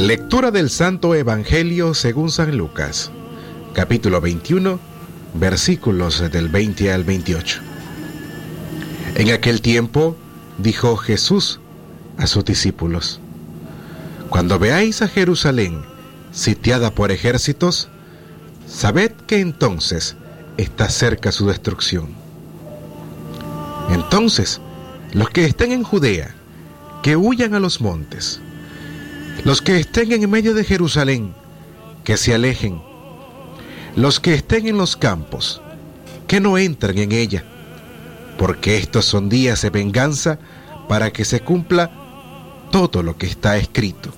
[0.00, 3.10] Lectura del Santo Evangelio según San Lucas,
[3.74, 4.80] capítulo 21,
[5.34, 7.60] versículos del 20 al 28.
[9.16, 10.16] En aquel tiempo
[10.56, 11.60] dijo Jesús
[12.16, 13.20] a sus discípulos,
[14.30, 15.82] Cuando veáis a Jerusalén
[16.32, 17.90] sitiada por ejércitos,
[18.66, 20.16] sabed que entonces
[20.56, 22.14] está cerca su destrucción.
[23.90, 24.62] Entonces,
[25.12, 26.34] los que estén en Judea,
[27.02, 28.40] que huyan a los montes,
[29.44, 31.34] los que estén en medio de Jerusalén,
[32.04, 32.82] que se alejen.
[33.96, 35.62] Los que estén en los campos,
[36.26, 37.44] que no entren en ella,
[38.38, 40.38] porque estos son días de venganza
[40.88, 41.90] para que se cumpla
[42.70, 44.10] todo lo que está escrito.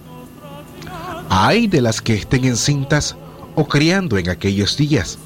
[1.29, 3.17] Hay de las que estén encintas
[3.55, 5.19] o criando en aquellos días,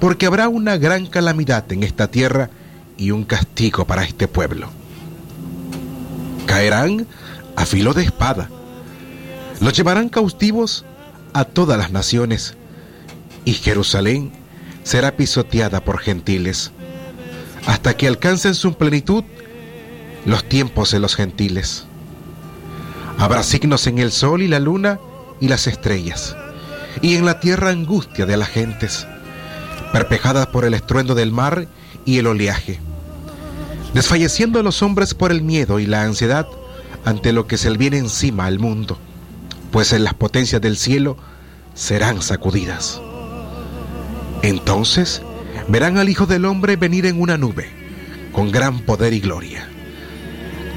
[0.00, 2.50] porque habrá una gran calamidad en esta tierra
[2.96, 4.68] y un castigo para este pueblo.
[6.46, 7.06] Caerán
[7.54, 8.48] a filo de espada
[9.60, 10.84] los llevarán cautivos
[11.32, 12.54] a todas las naciones,
[13.44, 14.32] y Jerusalén
[14.84, 16.70] será pisoteada por gentiles,
[17.66, 19.24] hasta que alcancen su plenitud
[20.24, 21.84] los tiempos de los gentiles.
[23.18, 25.00] Habrá signos en el sol y la luna
[25.40, 26.36] y las estrellas,
[27.02, 29.06] y en la tierra angustia de las gentes,
[29.92, 31.66] perpejadas por el estruendo del mar
[32.04, 32.78] y el oleaje,
[33.92, 36.46] desfalleciendo los hombres por el miedo y la ansiedad
[37.04, 38.98] ante lo que se le viene encima al mundo
[39.70, 41.16] pues en las potencias del cielo
[41.74, 43.00] serán sacudidas.
[44.42, 45.22] Entonces
[45.68, 47.68] verán al Hijo del Hombre venir en una nube,
[48.32, 49.68] con gran poder y gloria.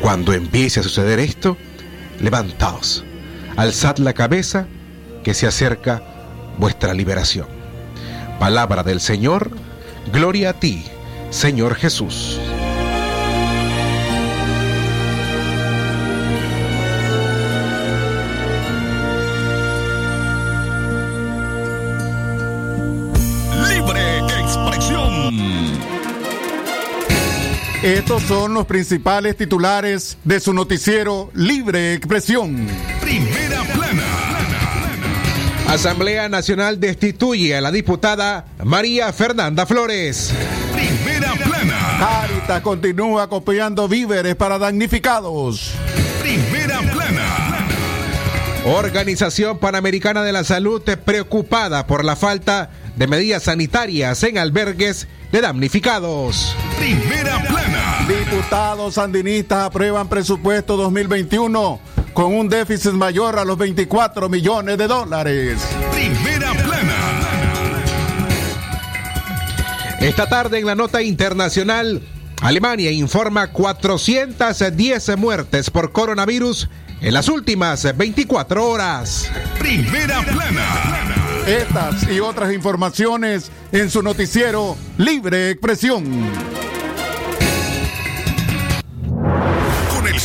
[0.02, 1.58] Cuando empiece a suceder esto,
[2.20, 3.04] levantaos,
[3.56, 4.68] alzad la cabeza,
[5.24, 6.02] que se acerca
[6.58, 7.48] vuestra liberación.
[8.40, 9.52] Palabra del Señor,
[10.12, 10.84] gloria a ti,
[11.30, 12.40] Señor Jesús.
[27.82, 32.68] Estos son los principales titulares de su noticiero Libre Expresión.
[33.02, 34.04] Primera plana.
[35.68, 40.32] Asamblea Nacional destituye a la diputada María Fernanda Flores.
[40.74, 41.98] Primera plana.
[41.98, 45.72] Caritas continúa copiando víveres para damnificados.
[46.22, 47.68] Primera plana.
[48.66, 55.42] Organización Panamericana de la Salud preocupada por la falta de medidas sanitarias en albergues de
[55.42, 56.56] damnificados.
[56.78, 58.06] Primera plana.
[58.08, 61.80] Diputados sandinistas aprueban presupuesto 2021
[62.14, 65.60] con un déficit mayor a los 24 millones de dólares.
[65.92, 67.22] Primera plana.
[70.02, 72.02] Esta tarde en la nota internacional,
[72.42, 76.70] Alemania informa 410 muertes por coronavirus
[77.02, 79.30] en las últimas 24 horas.
[79.60, 81.31] Primera plana.
[81.48, 86.04] Estas y otras informaciones en su noticiero Libre Expresión.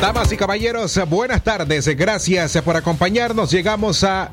[0.00, 1.88] Damas y caballeros, buenas tardes.
[1.96, 3.50] Gracias por acompañarnos.
[3.50, 4.30] Llegamos a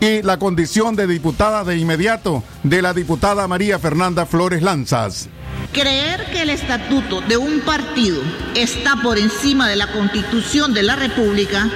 [0.00, 5.28] y la condición de diputada de inmediato de la diputada María Fernanda Flores Lanzas.
[5.72, 8.20] Creer que el estatuto de un partido
[8.56, 11.70] está por encima de la constitución de la República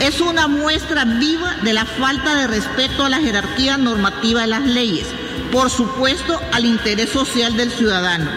[0.00, 4.62] es una muestra viva de la falta de respeto a la jerarquía normativa de las
[4.64, 5.06] leyes
[5.52, 8.30] por supuesto, al interés social del ciudadano.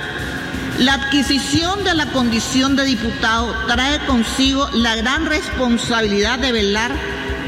[0.79, 6.91] La adquisición de la condición de diputado trae consigo la gran responsabilidad de velar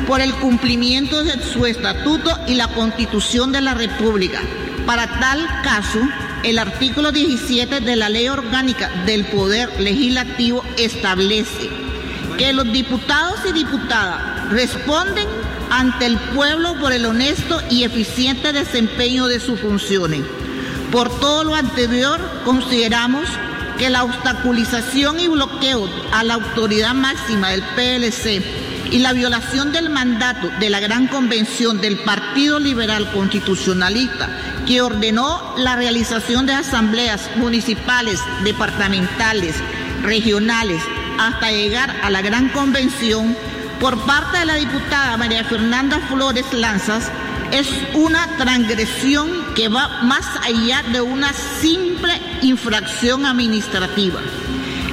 [0.08, 4.40] por el cumplimiento de su estatuto y la constitución de la República.
[4.86, 6.00] Para tal caso,
[6.44, 11.70] el artículo 17 de la Ley Orgánica del Poder Legislativo establece
[12.38, 15.28] que los diputados y diputadas responden
[15.74, 20.22] ante el pueblo por el honesto y eficiente desempeño de sus funciones.
[20.92, 23.28] Por todo lo anterior, consideramos
[23.80, 28.44] que la obstaculización y bloqueo a la autoridad máxima del PLC
[28.92, 34.30] y la violación del mandato de la Gran Convención del Partido Liberal Constitucionalista,
[34.68, 39.56] que ordenó la realización de asambleas municipales, departamentales,
[40.04, 40.84] regionales,
[41.20, 43.36] hasta llegar a la Gran Convención,
[43.84, 47.12] por parte de la diputada María Fernanda Flores Lanzas
[47.52, 54.22] es una transgresión que va más allá de una simple infracción administrativa.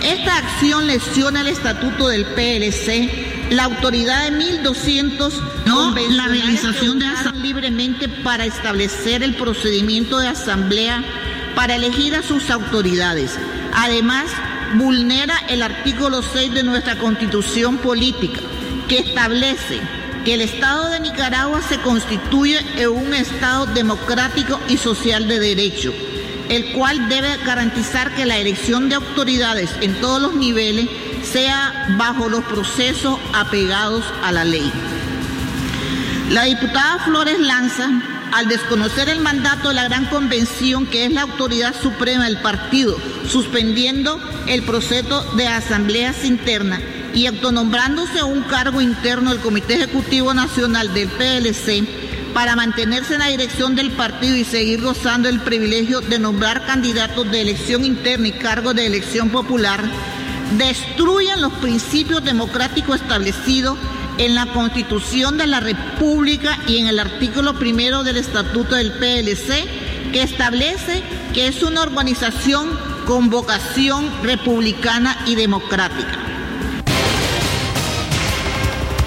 [0.03, 7.07] Esta acción lesiona el estatuto del PLC, la autoridad de 1200 no la realización de
[7.35, 11.05] libremente para establecer el procedimiento de asamblea
[11.55, 13.39] para elegir a sus autoridades.
[13.73, 14.27] Además,
[14.75, 18.41] vulnera el artículo 6 de nuestra Constitución política
[18.91, 19.81] que establece
[20.25, 25.95] que el Estado de Nicaragua se constituye en un Estado democrático y social de derecho,
[26.49, 30.89] el cual debe garantizar que la elección de autoridades en todos los niveles
[31.23, 34.73] sea bajo los procesos apegados a la ley.
[36.31, 37.89] La diputada Flores Lanza,
[38.33, 42.97] al desconocer el mandato de la Gran Convención, que es la autoridad suprema del partido,
[43.29, 46.81] suspendiendo el proceso de asambleas internas,
[47.15, 51.85] y autonombrándose un cargo interno del Comité Ejecutivo Nacional del PLC
[52.33, 57.31] para mantenerse en la dirección del partido y seguir gozando el privilegio de nombrar candidatos
[57.31, 59.83] de elección interna y cargos de elección popular,
[60.57, 63.79] destruyen los principios democráticos establecidos
[64.19, 69.67] en la Constitución de la República y en el artículo primero del Estatuto del PLC,
[70.13, 71.03] que establece
[71.33, 72.69] que es una organización
[73.06, 76.30] con vocación republicana y democrática.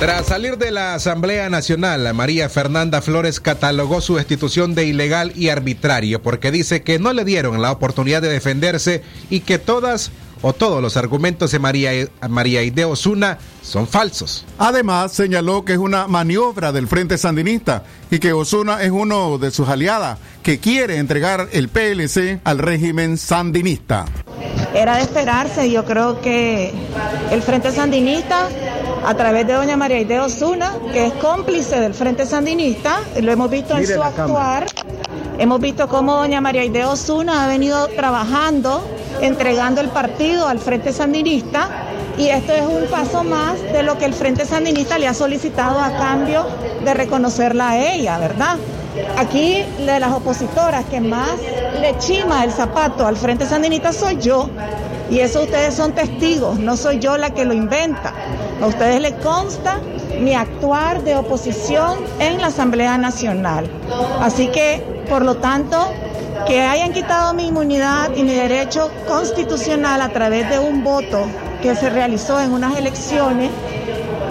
[0.04, 5.48] Tras salir de la Asamblea Nacional, María Fernanda Flores catalogó su destitución de ilegal y
[5.48, 10.12] arbitrario porque dice que no le dieron la oportunidad de defenderse y que todas
[10.44, 11.92] o todos los argumentos de María,
[12.30, 14.46] María Ide Osuna son falsos.
[14.60, 19.50] Además, señaló que es una maniobra del Frente Sandinista y que Osuna es uno de
[19.50, 24.06] sus aliadas que quiere entregar el PLC al régimen sandinista.
[24.76, 26.74] Era de esperarse, yo creo que
[27.32, 28.50] el Frente Sandinista
[29.06, 33.50] a través de doña María Ide Osuna, que es cómplice del Frente Sandinista, lo hemos
[33.50, 34.66] visto en su actuar.
[35.38, 38.84] Hemos visto cómo doña María Ide Osuna ha venido trabajando,
[39.22, 41.70] entregando el partido al Frente Sandinista
[42.18, 45.80] y esto es un paso más de lo que el Frente Sandinista le ha solicitado
[45.80, 46.46] a cambio
[46.84, 48.58] de reconocerla a ella, ¿verdad?
[49.18, 51.32] Aquí de las opositoras que más
[51.80, 54.50] le chima el zapato al Frente Sandinista soy yo.
[55.10, 58.14] Y eso ustedes son testigos, no soy yo la que lo inventa.
[58.62, 59.80] A ustedes les consta
[60.20, 63.70] mi actuar de oposición en la Asamblea Nacional.
[64.22, 65.92] Así que, por lo tanto,
[66.48, 71.26] que hayan quitado mi inmunidad y mi derecho constitucional a través de un voto
[71.62, 73.50] que se realizó en unas elecciones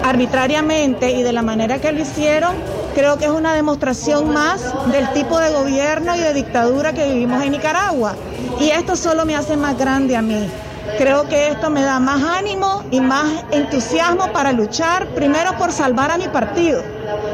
[0.03, 2.55] arbitrariamente y de la manera que lo hicieron,
[2.93, 4.61] creo que es una demostración más
[4.91, 8.15] del tipo de gobierno y de dictadura que vivimos en Nicaragua.
[8.59, 10.47] Y esto solo me hace más grande a mí.
[10.97, 16.11] Creo que esto me da más ánimo y más entusiasmo para luchar, primero por salvar
[16.11, 16.83] a mi partido,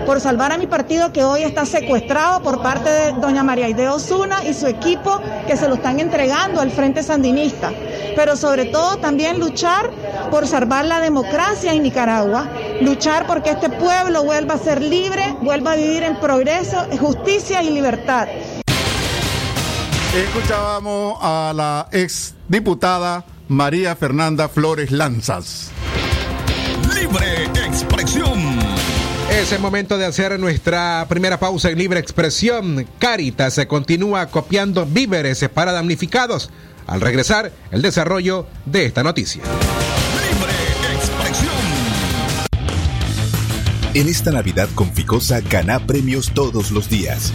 [0.06, 3.90] por salvar a mi partido que hoy está secuestrado por parte de doña María Aide
[3.90, 7.72] Osuna y su equipo que se lo están entregando al Frente Sandinista.
[8.16, 9.90] Pero sobre todo también luchar
[10.32, 12.50] por salvar la democracia en Nicaragua,
[12.82, 17.70] luchar porque este pueblo vuelva a ser libre, vuelva a vivir en progreso, justicia y
[17.70, 18.28] libertad.
[20.16, 25.72] Escuchábamos a la ex diputada María Fernanda Flores Lanzas.
[26.96, 28.38] Libre expresión.
[29.39, 32.86] Es el momento de hacer nuestra primera pausa en libre expresión.
[33.00, 36.50] Caritas se continúa copiando víveres para damnificados.
[36.88, 39.41] Al regresar, el desarrollo de esta noticia.
[39.43, 40.51] Libre
[40.93, 41.53] expresión.
[43.93, 47.31] En esta Navidad con Ficosa gana premios todos los días.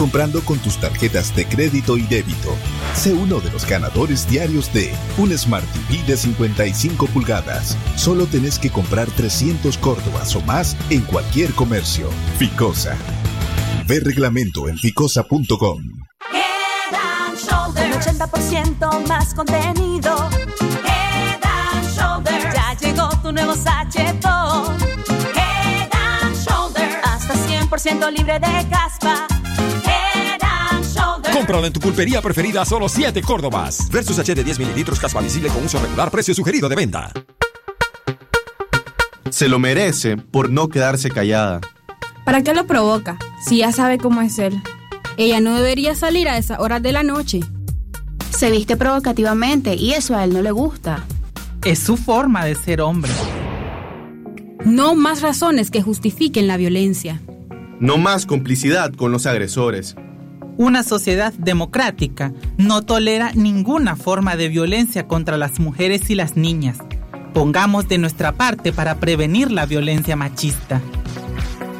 [0.00, 2.56] Comprando con tus tarjetas de crédito y débito.
[2.94, 7.76] Sé uno de los ganadores diarios de un Smart TV de 55 pulgadas.
[7.96, 12.08] Solo tenés que comprar 300 córdobas o más en cualquier comercio.
[12.38, 12.96] Ficosa.
[13.86, 15.82] Ve reglamento en ficosa.com.
[16.32, 18.06] Head and Shoulders.
[18.06, 20.30] 80% más contenido.
[20.82, 22.54] Head and Shoulders.
[22.54, 24.78] Ya llegó tu nuevo sachetón.
[25.36, 26.94] Head and Shoulders.
[27.04, 29.26] Hasta 100% libre de caspa.
[31.40, 33.88] Cómpralo en tu pulpería preferida a solo 7 Córdobas.
[33.90, 37.10] Versus H de 10 mililitros caspa visible con uso regular, precio sugerido de venta.
[39.30, 41.62] Se lo merece por no quedarse callada.
[42.26, 43.16] ¿Para qué lo provoca?
[43.42, 44.60] Si ya sabe cómo es él.
[45.16, 47.40] Ella no debería salir a esas horas de la noche.
[48.36, 51.06] Se viste provocativamente y eso a él no le gusta.
[51.64, 53.12] Es su forma de ser hombre.
[54.66, 57.18] No más razones que justifiquen la violencia.
[57.78, 59.96] No más complicidad con los agresores.
[60.60, 66.76] Una sociedad democrática no tolera ninguna forma de violencia contra las mujeres y las niñas.
[67.32, 70.82] Pongamos de nuestra parte para prevenir la violencia machista.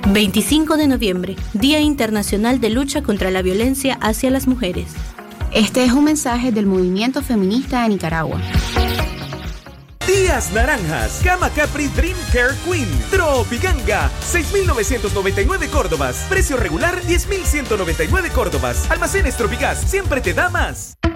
[0.08, 4.86] 25 de noviembre, Día Internacional de Lucha contra la Violencia hacia las Mujeres.
[5.52, 8.40] Este es un mensaje del movimiento feminista de Nicaragua.
[10.30, 19.80] Naranjas, Gama Capri Dream Care Queen, Tropiganga, 6.999 Córdobas, precio regular 10.199 Córdobas, Almacenes Tropigas,
[19.80, 20.96] siempre te da más.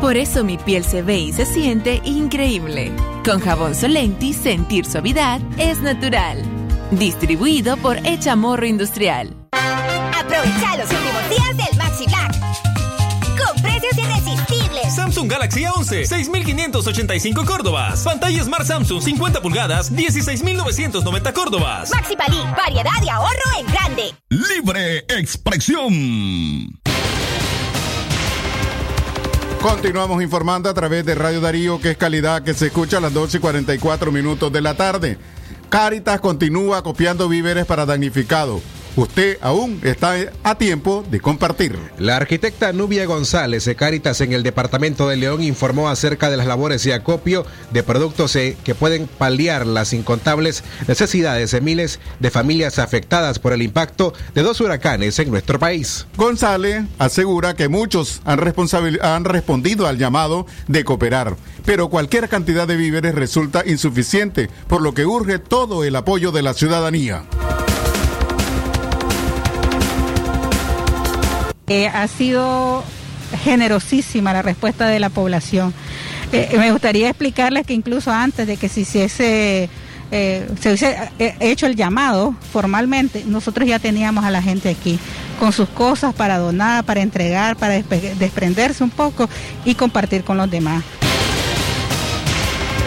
[0.00, 2.92] Por eso mi piel se ve y se siente increíble.
[3.24, 6.40] Con jabón Solenti, sentir suavidad es natural.
[6.92, 9.34] Distribuido por Echamorro Industrial.
[9.52, 12.32] Aprovecha los últimos días del Maxi Black.
[13.44, 14.94] Con precios irresistibles.
[14.94, 18.04] Samsung Galaxy A11, 6.585 Córdobas.
[18.04, 21.90] Pantalla Smart Samsung 50 pulgadas, 16.990 Córdobas.
[21.90, 24.14] Maxi Palí, variedad y ahorro en grande.
[24.28, 26.78] Libre expresión.
[29.62, 33.12] Continuamos informando a través de Radio Darío, que es calidad que se escucha a las
[33.12, 35.18] 12 y 44 minutos de la tarde.
[35.68, 38.62] Caritas continúa copiando víveres para damnificados.
[38.98, 41.78] Usted aún está a tiempo de compartir.
[42.00, 46.48] La arquitecta Nubia González de Caritas en el departamento de León informó acerca de las
[46.48, 52.32] labores de acopio de productos eh, que pueden paliar las incontables necesidades de miles de
[52.32, 56.08] familias afectadas por el impacto de dos huracanes en nuestro país.
[56.16, 58.40] González asegura que muchos han,
[59.00, 64.92] han respondido al llamado de cooperar, pero cualquier cantidad de víveres resulta insuficiente, por lo
[64.92, 67.22] que urge todo el apoyo de la ciudadanía.
[71.68, 72.82] Eh, ha sido
[73.44, 75.74] generosísima la respuesta de la población.
[76.32, 79.68] Eh, me gustaría explicarles que incluso antes de que se hiciese,
[80.10, 81.10] eh, se hubiese
[81.40, 84.98] hecho el llamado formalmente, nosotros ya teníamos a la gente aquí
[85.38, 89.28] con sus cosas para donar, para entregar, para desprenderse un poco
[89.64, 90.82] y compartir con los demás.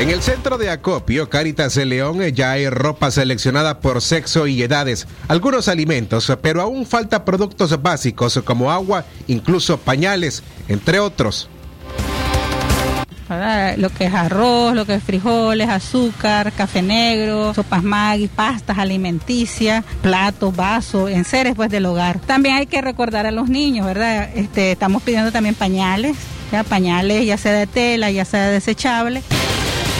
[0.01, 4.63] En el centro de acopio Caritas de León ya hay ropa seleccionada por sexo y
[4.63, 11.49] edades, algunos alimentos, pero aún falta productos básicos como agua, incluso pañales, entre otros.
[13.77, 19.85] Lo que es arroz, lo que es frijoles, azúcar, café negro, sopas maggi, pastas alimenticias,
[20.01, 22.19] platos, vasos, enseres pues del hogar.
[22.21, 24.31] También hay que recordar a los niños, ¿verdad?
[24.33, 26.17] Este, estamos pidiendo también pañales,
[26.51, 29.21] ya pañales ya sea de tela, ya sea desechable.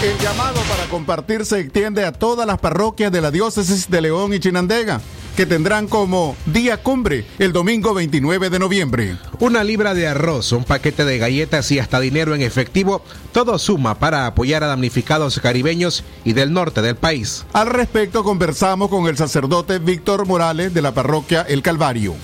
[0.01, 4.34] El llamado para compartir se extiende a todas las parroquias de la diócesis de León
[4.34, 5.00] y Chinandega,
[5.36, 9.17] que tendrán como día cumbre el domingo 29 de noviembre.
[9.39, 14.00] Una libra de arroz, un paquete de galletas y hasta dinero en efectivo, todo suma
[14.00, 17.46] para apoyar a damnificados caribeños y del norte del país.
[17.53, 22.15] Al respecto conversamos con el sacerdote Víctor Morales de la parroquia El Calvario.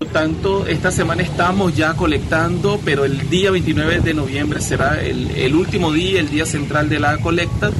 [0.00, 5.54] Por tanto, esta semana estamos ya colectando, pero el día 29 de noviembre será el,
[5.54, 7.70] último día, el día central de la colecta,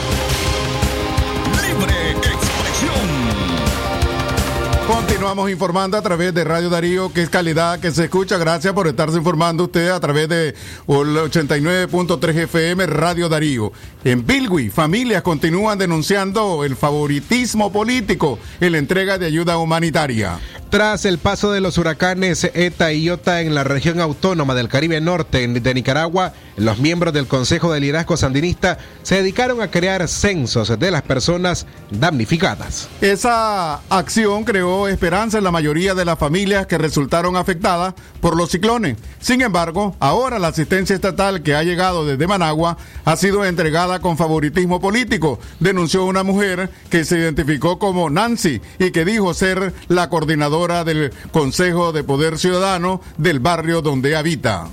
[4.89, 8.39] Continuamos informando a través de Radio Darío, que es calidad que se escucha.
[8.39, 10.55] Gracias por estarse informando usted a través de el
[10.87, 13.71] 89.3 FM Radio Darío.
[14.09, 20.39] En Bilwi, familias continúan denunciando el favoritismo político en la entrega de ayuda humanitaria.
[20.71, 25.01] Tras el paso de los huracanes ETA y IOTA en la región autónoma del Caribe
[25.01, 30.79] Norte de Nicaragua, los miembros del Consejo de Liderazgo Sandinista se dedicaron a crear censos
[30.79, 32.89] de las personas damnificadas.
[33.01, 38.51] Esa acción creó esperanza en la mayoría de las familias que resultaron afectadas por los
[38.51, 38.99] ciclones.
[39.21, 44.17] Sin embargo, ahora la asistencia estatal que ha llegado desde Managua ha sido entregada con
[44.17, 50.09] favoritismo político, denunció una mujer que se identificó como Nancy y que dijo ser la
[50.09, 54.69] coordinadora del Consejo de Poder Ciudadano del barrio donde habita.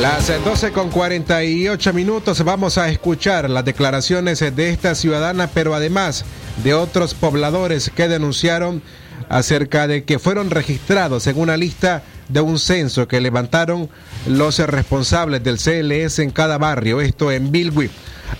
[0.00, 6.24] Las 12 con 48 minutos vamos a escuchar las declaraciones de esta ciudadana, pero además
[6.64, 8.82] de otros pobladores que denunciaron
[9.28, 12.02] acerca de que fueron registrados en una lista
[12.32, 13.88] de un censo que levantaron
[14.26, 17.90] los responsables del CLS en cada barrio, esto en Bilwi.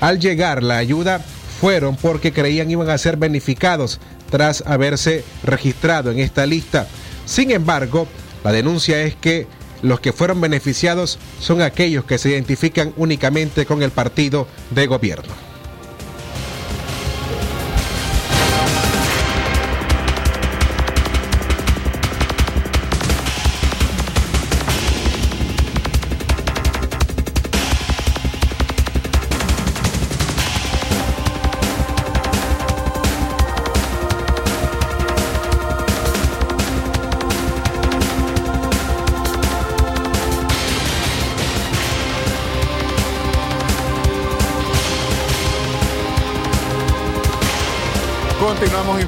[0.00, 1.20] Al llegar la ayuda
[1.60, 4.00] fueron porque creían iban a ser beneficiados
[4.30, 6.88] tras haberse registrado en esta lista.
[7.26, 8.08] Sin embargo,
[8.42, 9.46] la denuncia es que
[9.82, 15.51] los que fueron beneficiados son aquellos que se identifican únicamente con el partido de gobierno.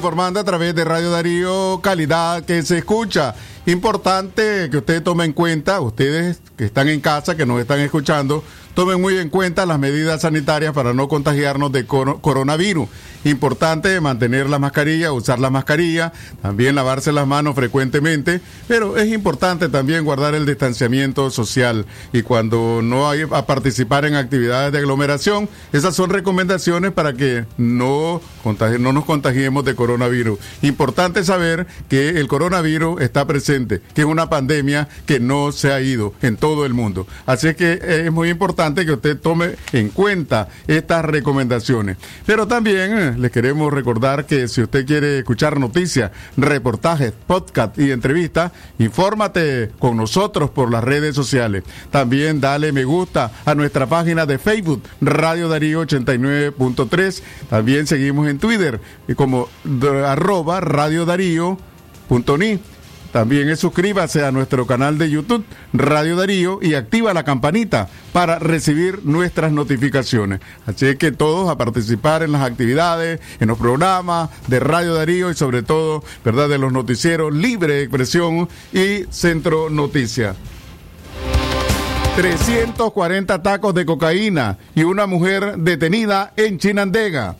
[0.05, 3.33] A través de Radio Darío, calidad que se escucha.
[3.65, 8.43] Importante que usted tome en cuenta, ustedes que están en casa, que nos están escuchando,
[8.75, 12.87] tomen muy en cuenta las medidas sanitarias para no contagiarnos de coronavirus.
[13.25, 19.67] Importante mantener la mascarilla, usar la mascarilla, también lavarse las manos frecuentemente, pero es importante
[19.67, 25.49] también guardar el distanciamiento social y cuando no hay a participar en actividades de aglomeración,
[25.73, 28.21] esas son recomendaciones para que no,
[28.79, 30.39] no nos contagiemos de coronavirus.
[30.61, 35.81] Importante saber que el coronavirus está presente que es una pandemia que no se ha
[35.81, 37.07] ido en todo el mundo.
[37.25, 41.97] Así que eh, es muy importante que usted tome en cuenta estas recomendaciones.
[42.25, 47.91] Pero también eh, le queremos recordar que si usted quiere escuchar noticias, reportajes, podcast y
[47.91, 51.63] entrevistas, infórmate con nosotros por las redes sociales.
[51.91, 57.21] También dale me gusta a nuestra página de Facebook, Radio Darío 89.3.
[57.49, 58.79] También seguimos en Twitter
[59.15, 59.49] como
[60.05, 61.57] arroba Radio Darío.
[63.15, 69.05] También suscríbase a nuestro canal de YouTube Radio Darío y activa la campanita para recibir
[69.05, 70.41] nuestras notificaciones.
[70.65, 75.33] Así que todos a participar en las actividades, en los programas de Radio Darío y
[75.33, 80.35] sobre todo, ¿verdad?, de los noticieros Libre Expresión y Centro Noticias.
[82.17, 87.37] 340 tacos de cocaína y una mujer detenida en Chinandega.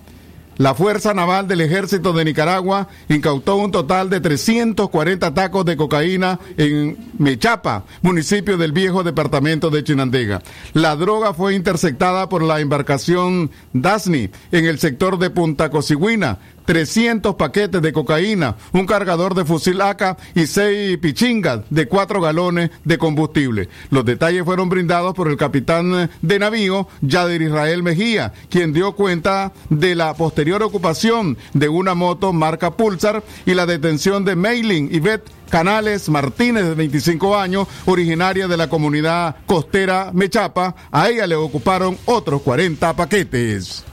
[0.58, 6.40] La Fuerza Naval del Ejército de Nicaragua incautó un total de 340 tacos de cocaína
[6.56, 10.42] en Mechapa, municipio del viejo departamento de Chinandega.
[10.72, 16.40] La droga fue interceptada por la embarcación Dasni en el sector de Punta Cosigüina.
[16.66, 22.72] 300 paquetes de cocaína, un cargador de fusil AK y seis pichingas de cuatro galones
[22.84, 23.70] de combustible.
[23.90, 29.54] Los detalles fueron brindados por el capitán de navío, Yadir Israel Mejía, quien dio cuenta
[29.70, 35.32] de la posterior ocupación de una moto marca Pulsar y la detención de Mailing Yvette
[35.50, 40.76] Canales Martínez, de 25 años, originaria de la comunidad costera Mechapa.
[40.92, 43.84] A ella le ocuparon otros 40 paquetes.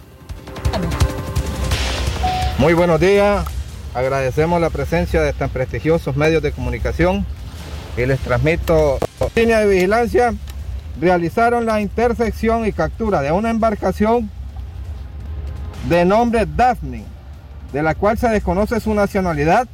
[2.58, 3.44] Muy buenos días,
[3.94, 7.26] agradecemos la presencia de tan prestigiosos medios de comunicación
[7.96, 8.98] y les transmito
[9.34, 10.34] línea de vigilancia.
[11.00, 14.30] Realizaron la intersección y captura de una embarcación
[15.88, 17.04] de nombre Daphne,
[17.72, 19.66] de la cual se desconoce su nacionalidad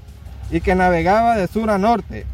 [0.51, 2.25] y que navegaba de sur a norte,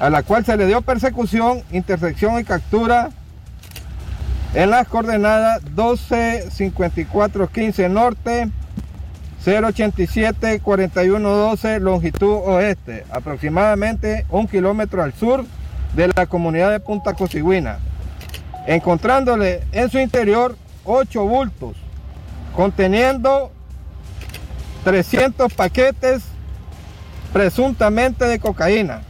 [0.00, 3.10] a la cual se le dio persecución, intersección y captura
[4.54, 8.50] en las coordenadas 12 54 15 norte
[9.44, 15.44] 087 4112 longitud oeste, aproximadamente un kilómetro al sur
[15.94, 17.78] de la comunidad de Punta Cosigüina,
[18.66, 21.76] encontrándole en su interior ocho bultos
[22.54, 23.50] conteniendo
[24.84, 26.22] 300 paquetes
[27.32, 29.02] presuntamente de cocaína.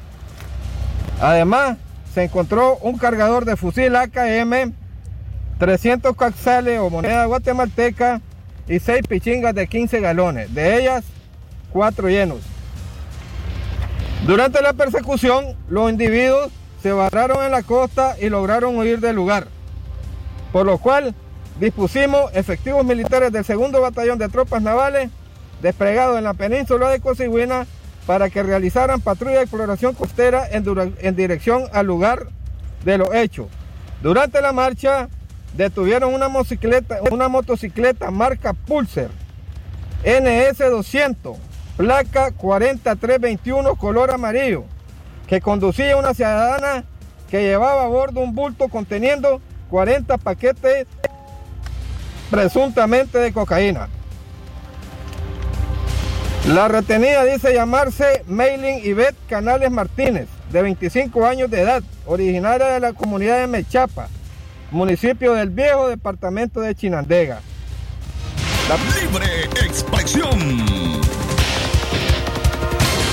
[1.20, 1.76] Además,
[2.14, 4.72] se encontró un cargador de fusil AKM,
[5.58, 8.20] 300 caxales o moneda guatemalteca
[8.72, 11.04] y 6 pichingas de 15 galones, de ellas
[11.72, 12.38] 4 llenos.
[14.26, 16.50] Durante la persecución, los individuos
[16.82, 19.46] se barraron en la costa y lograron huir del lugar,
[20.52, 21.14] por lo cual
[21.60, 25.10] dispusimos efectivos militares del segundo batallón de tropas navales
[25.60, 27.66] desplegados en la península de Cosigüina
[28.06, 30.64] para que realizaran patrulla de exploración costera en,
[30.98, 32.28] en dirección al lugar
[32.86, 33.48] de los hechos.
[34.02, 35.10] Durante la marcha
[35.54, 36.28] detuvieron una
[37.28, 39.10] motocicleta, marca Pulsar
[40.04, 41.36] NS200,
[41.76, 44.64] placa 4321 color amarillo,
[45.26, 46.84] que conducía una ciudadana
[47.30, 50.86] que llevaba a bordo un bulto conteniendo 40 paquetes
[52.30, 53.88] presuntamente de cocaína.
[56.48, 62.80] La retenida dice llamarse Mailing Yvette Canales Martínez, de 25 años de edad, originaria de
[62.80, 64.08] la comunidad de Mechapa,
[64.72, 67.40] municipio del viejo departamento de Chinandega.
[69.00, 70.64] Libre expresión.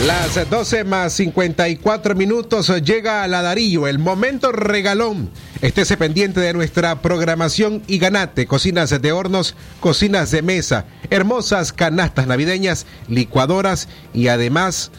[0.06, 5.30] Las 12 más 54 minutos llega a la Darío, el momento regalón.
[5.62, 12.28] Estése pendiente de nuestra programación y ganate cocinas de hornos, cocinas de mesa, hermosas canastas
[12.28, 14.92] navideñas, licuadoras y además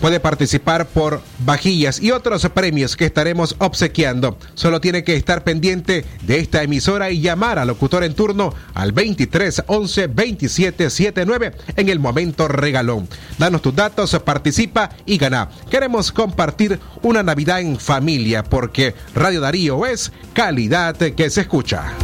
[0.00, 4.38] puede participar por vajillas y otros premios que estaremos obsequiando.
[4.54, 8.92] Solo tiene que estar pendiente de esta emisora y llamar al locutor en turno al
[8.92, 13.08] 23 11 27 79 en el momento regalón.
[13.38, 15.48] Danos tus datos, participa y gana.
[15.70, 21.94] Queremos compartir una Navidad en familia porque Radio Darío es calidad que se escucha.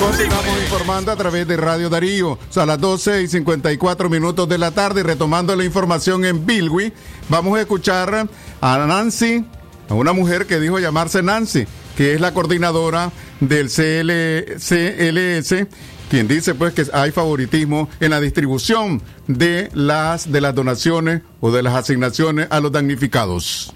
[0.00, 2.38] Continuamos informando a través de Radio Darío.
[2.54, 6.92] A las 12 y 54 minutos de la tarde, retomando la información en Bilwi,
[7.28, 8.28] vamos a escuchar
[8.60, 9.44] a Nancy,
[9.88, 15.66] a una mujer que dijo llamarse Nancy, que es la coordinadora del CL CLS,
[16.10, 21.50] quien dice pues que hay favoritismo en la distribución de las de las donaciones o
[21.50, 23.75] de las asignaciones a los damnificados.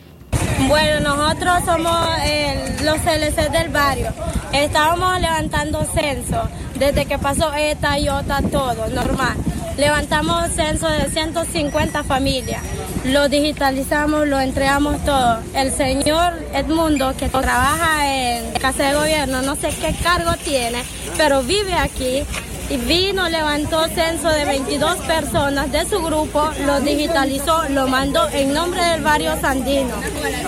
[0.69, 4.13] Bueno, nosotros somos eh, los CLC del barrio.
[4.53, 9.37] Estábamos levantando censo desde que pasó esta y otra, todo normal.
[9.77, 12.63] Levantamos censo de 150 familias
[13.05, 15.39] lo digitalizamos, lo entregamos todo.
[15.55, 20.83] El señor Edmundo, que trabaja en Casa de Gobierno, no sé qué cargo tiene,
[21.17, 22.25] pero vive aquí
[22.71, 28.55] y vino, levantó censo de 22 personas de su grupo, lo digitalizó, lo mandó en
[28.55, 29.95] nombre del barrio Sandino.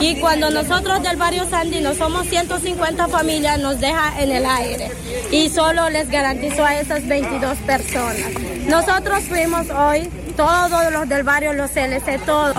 [0.01, 4.93] Y cuando nosotros del barrio Sandino somos 150 familias, nos deja en el aire.
[5.33, 8.31] Y solo les garantizó a esas 22 personas.
[8.69, 12.57] Nosotros fuimos hoy, todos los del barrio, los CLC, todos.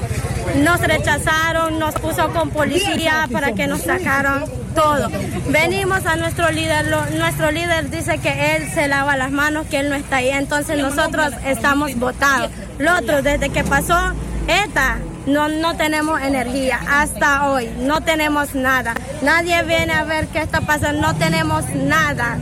[0.58, 5.10] Nos rechazaron, nos puso con policía para que nos sacaran todo.
[5.50, 9.90] Venimos a nuestro líder, nuestro líder dice que él se lava las manos, que él
[9.90, 12.50] no está ahí, entonces nosotros estamos votados.
[12.80, 14.14] Lo otro, desde que pasó
[14.48, 18.94] esta, no, no tenemos energía hasta hoy, no tenemos nada.
[19.22, 22.38] Nadie viene a ver qué está pasando, no tenemos nada.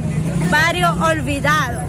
[0.50, 1.82] Barrio olvidado.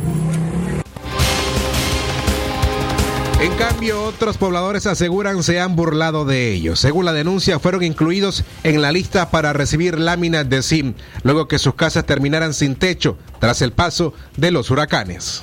[3.43, 6.79] En cambio, otros pobladores aseguran se han burlado de ellos.
[6.79, 11.59] Según la denuncia, fueron incluidos en la lista para recibir láminas de SIM, luego que
[11.59, 15.43] sus casas terminaran sin techo tras el paso de los huracanes.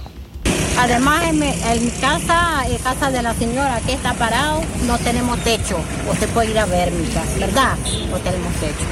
[0.78, 4.98] Además, en mi, en mi casa, en casa de la señora que está parado, no
[5.00, 5.78] tenemos techo.
[6.10, 7.78] Usted puede ir a ver mi casa, ¿verdad?
[8.10, 8.86] No tenemos techo.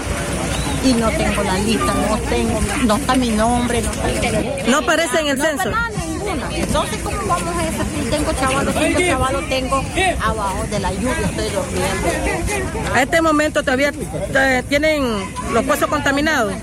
[0.88, 4.78] Y no tengo la lista, no tengo, no está mi nombre, no está mi- ¿No
[4.78, 5.70] aparece en el no, censo?
[5.70, 6.48] No, ninguna.
[6.56, 7.84] Entonces, ¿cómo vamos a eso?
[8.10, 9.84] Tengo chavalos, tengo chavalos, tengo
[10.24, 12.94] abajo de la lluvia, estoy durmiendo.
[12.96, 13.92] A este momento todavía
[14.34, 15.04] eh, tienen
[15.52, 16.54] los pozos contaminados.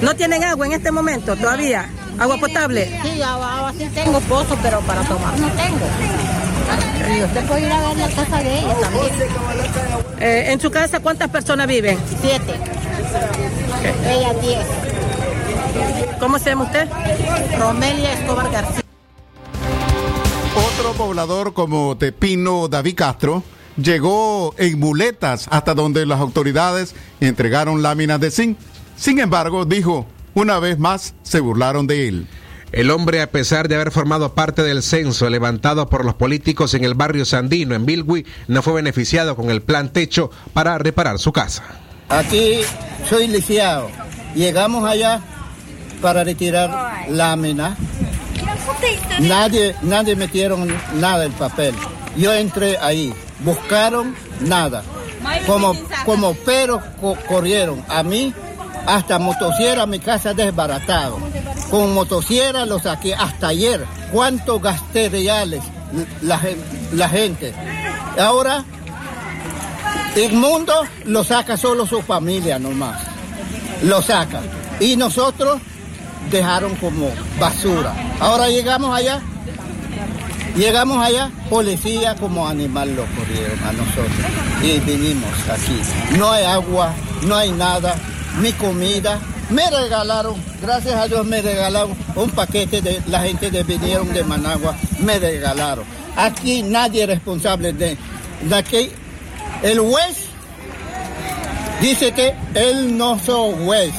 [0.00, 1.90] ¿No tienen agua en este momento todavía?
[2.18, 2.90] ¿Agua potable?
[3.02, 5.86] Sí, agua, sí tengo pozo, pero para tomar no tengo.
[7.18, 9.04] Y usted puede ir a ver la casa de ella también.
[10.20, 11.98] Eh, ¿En su casa cuántas personas viven?
[12.22, 12.54] Siete.
[14.06, 14.66] Ella diez.
[16.18, 16.88] ¿Cómo se llama usted?
[17.58, 18.82] Romelia Escobar García.
[20.56, 23.42] Otro poblador como Tepino David Castro
[23.76, 28.58] llegó en muletas hasta donde las autoridades entregaron láminas de zinc.
[28.96, 32.26] Sin embargo, dijo, una vez más se burlaron de él.
[32.72, 36.84] El hombre, a pesar de haber formado parte del censo levantado por los políticos en
[36.84, 41.32] el barrio Sandino, en Bilwi, no fue beneficiado con el plan techo para reparar su
[41.32, 41.62] casa.
[42.08, 42.60] Aquí
[43.08, 43.90] soy lisiado.
[44.34, 45.20] Llegamos allá
[46.00, 47.76] para retirar lámina.
[49.20, 51.74] Nadie, nadie metieron nada en papel.
[52.16, 54.82] Yo entré ahí, buscaron nada.
[55.46, 57.82] Como, como perros co- corrieron.
[57.88, 58.32] A mí,
[58.86, 61.18] hasta motosierra mi casa desbaratado.
[61.70, 63.84] Con motosierra lo saqué hasta ayer.
[64.12, 65.62] ¿Cuánto gasté reales
[66.22, 66.40] la,
[66.92, 67.52] la gente?
[68.18, 68.64] Ahora
[70.24, 70.72] el mundo
[71.04, 73.02] lo saca solo su familia nomás.
[73.82, 74.40] Lo saca.
[74.80, 75.60] Y nosotros
[76.30, 77.94] dejaron como basura.
[78.20, 79.20] Ahora llegamos allá.
[80.56, 84.10] Llegamos allá, policía como animal lo corrieron a nosotros.
[84.62, 85.80] Y vinimos aquí.
[86.18, 87.94] No hay agua, no hay nada,
[88.40, 89.20] ni comida.
[89.50, 94.24] Me regalaron, gracias a Dios me regalaron un paquete de la gente que vinieron de
[94.24, 95.84] Managua, me regalaron.
[96.16, 97.96] Aquí nadie es responsable de,
[98.42, 98.92] de que
[99.62, 100.26] el juez
[101.80, 103.22] dice que él no es
[103.64, 103.92] juez,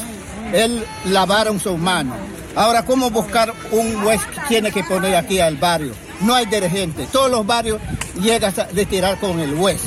[0.53, 2.17] él lavaron sus manos.
[2.55, 5.93] Ahora, ¿cómo buscar un juez que tiene que poner aquí al barrio?
[6.21, 7.07] No hay dirigente.
[7.11, 7.79] Todos los barrios
[8.21, 9.81] llegas a retirar con el juez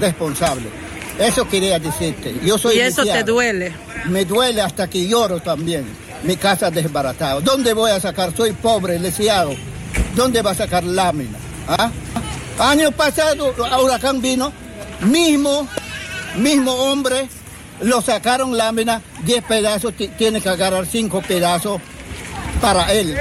[0.00, 0.68] responsable.
[1.18, 2.34] Eso quería decirte.
[2.42, 3.74] Yo soy ¿Y eso te duele?
[4.06, 5.84] Me duele hasta que lloro también.
[6.22, 7.40] Mi casa desbaratada.
[7.40, 8.34] ¿Dónde voy a sacar?
[8.34, 9.54] Soy pobre, lisiado.
[10.16, 11.38] ¿Dónde va a sacar lámina?
[11.68, 11.90] ¿Ah?
[12.58, 14.52] Año pasado, huracán vino,
[15.04, 15.68] mismo,
[16.36, 17.28] mismo hombre,
[17.80, 21.80] lo sacaron lámina, 10 pedazos, ti- tiene que agarrar 5 pedazos
[22.60, 23.16] para él.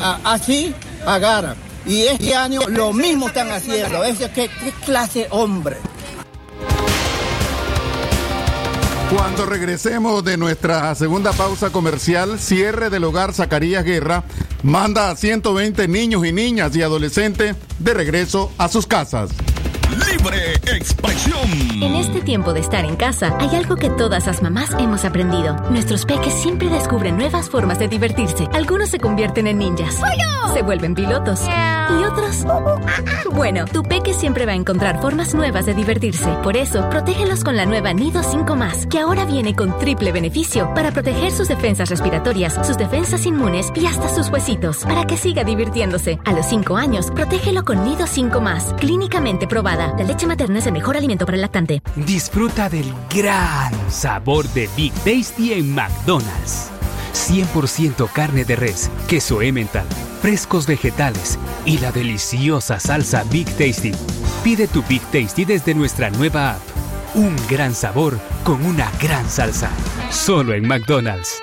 [0.00, 0.74] A- así
[1.06, 1.56] agarra.
[1.84, 4.04] Y este año lo mismo están haciendo.
[4.04, 5.76] Ese, ¿qué, qué clase de hombre?
[9.14, 14.24] Cuando regresemos de nuestra segunda pausa comercial, cierre del hogar Zacarías Guerra
[14.62, 19.30] manda a 120 niños y niñas y adolescentes de regreso a sus casas.
[20.08, 21.82] Libre expresión.
[21.82, 25.56] En este tiempo de estar en casa, hay algo que todas las mamás hemos aprendido.
[25.70, 28.48] Nuestros peques siempre descubren nuevas formas de divertirse.
[28.52, 30.00] Algunos se convierten en ninjas.
[30.54, 31.40] Se vuelven pilotos.
[31.46, 32.44] Y otros...
[33.34, 36.28] Bueno, tu peque siempre va a encontrar formas nuevas de divertirse.
[36.42, 40.72] Por eso, protégelos con la nueva Nido 5 más, que ahora viene con triple beneficio
[40.74, 45.44] para proteger sus defensas respiratorias, sus defensas inmunes y hasta sus huesitos, para que siga
[45.44, 46.18] divirtiéndose.
[46.24, 49.94] A los 5 años, protégelo con Nido 5 más, clínicamente probada.
[49.96, 51.82] La leche materna el mejor alimento para el lactante.
[51.96, 56.70] Disfruta del gran sabor de Big Tasty en McDonald's.
[57.12, 59.86] 100% carne de res, queso Emmental,
[60.20, 63.92] frescos vegetales y la deliciosa salsa Big Tasty.
[64.42, 66.62] Pide tu Big Tasty desde nuestra nueva app.
[67.14, 69.70] Un gran sabor con una gran salsa.
[70.10, 71.42] Solo en McDonald's.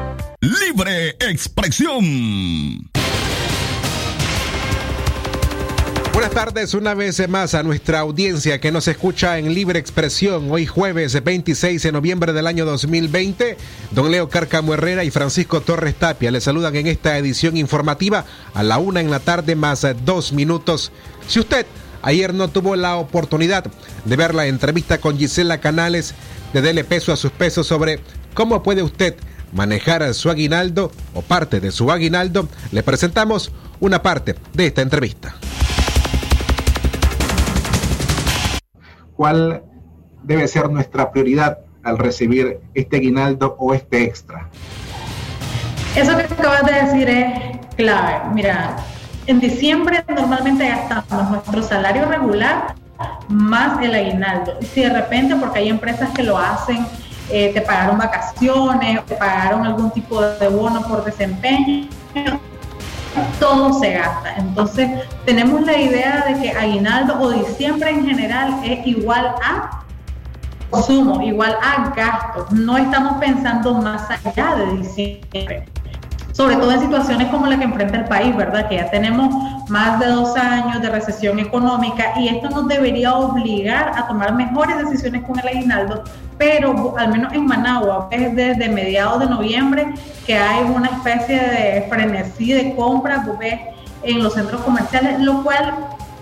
[0.43, 2.89] Libre expresión.
[6.13, 10.65] Buenas tardes una vez más a nuestra audiencia que nos escucha en Libre Expresión hoy
[10.65, 13.55] jueves 26 de noviembre del año 2020.
[13.91, 18.25] Don Leo Carcamo Herrera y Francisco Torres Tapia les saludan en esta edición informativa
[18.55, 20.91] a la una en la tarde más dos minutos.
[21.27, 21.67] Si usted
[22.01, 23.65] ayer no tuvo la oportunidad
[24.05, 26.15] de ver la entrevista con Gisela Canales,
[26.51, 27.99] de Dele Peso a sus pesos sobre
[28.33, 29.15] cómo puede usted
[29.51, 35.35] manejar su aguinaldo o parte de su aguinaldo, le presentamos una parte de esta entrevista.
[39.15, 39.63] ¿Cuál
[40.23, 44.49] debe ser nuestra prioridad al recibir este aguinaldo o este extra?
[45.95, 48.29] Eso que acabas de decir es clave.
[48.33, 48.77] Mira,
[49.27, 52.75] en diciembre normalmente gastamos nuestro salario regular
[53.27, 54.57] más el aguinaldo.
[54.61, 56.85] Y si de repente, porque hay empresas que lo hacen
[57.31, 61.87] eh, te pagaron vacaciones, te pagaron algún tipo de bono por desempeño,
[63.39, 64.35] todo se gasta.
[64.35, 64.89] Entonces,
[65.25, 69.83] tenemos la idea de que aguinaldo o diciembre en general es igual a
[70.69, 72.51] consumo, igual a gastos.
[72.51, 75.70] No estamos pensando más allá de diciembre
[76.41, 78.67] sobre todo en situaciones como la que enfrenta el país, ¿verdad?
[78.67, 79.31] Que ya tenemos
[79.69, 84.75] más de dos años de recesión económica y esto nos debería obligar a tomar mejores
[84.79, 86.03] decisiones con el aguinaldo,
[86.39, 89.93] pero al menos en Managua, es desde mediados de noviembre
[90.25, 93.21] que hay una especie de frenesí de compras,
[94.03, 95.75] en los centros comerciales, lo cual,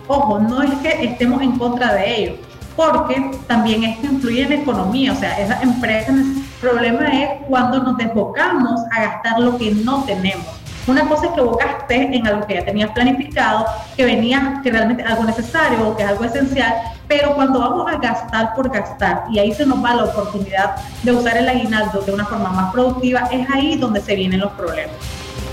[0.10, 2.36] ojo, no es que estemos en contra de ello,
[2.76, 6.14] porque también esto influye en la economía, o sea, esas empresas,
[6.60, 10.48] problema es cuando nos desbocamos a gastar lo que no tenemos.
[10.88, 14.72] Una cosa es que vos gastes en algo que ya tenías planificado, que venía, que
[14.72, 16.74] realmente algo necesario o que es algo esencial,
[17.08, 21.12] pero cuando vamos a gastar por gastar y ahí se nos va la oportunidad de
[21.12, 24.96] usar el aguinaldo de una forma más productiva, es ahí donde se vienen los problemas.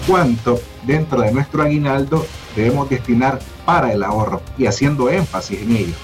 [0.07, 5.95] ¿Cuánto dentro de nuestro aguinaldo debemos destinar para el ahorro y haciendo énfasis en ello?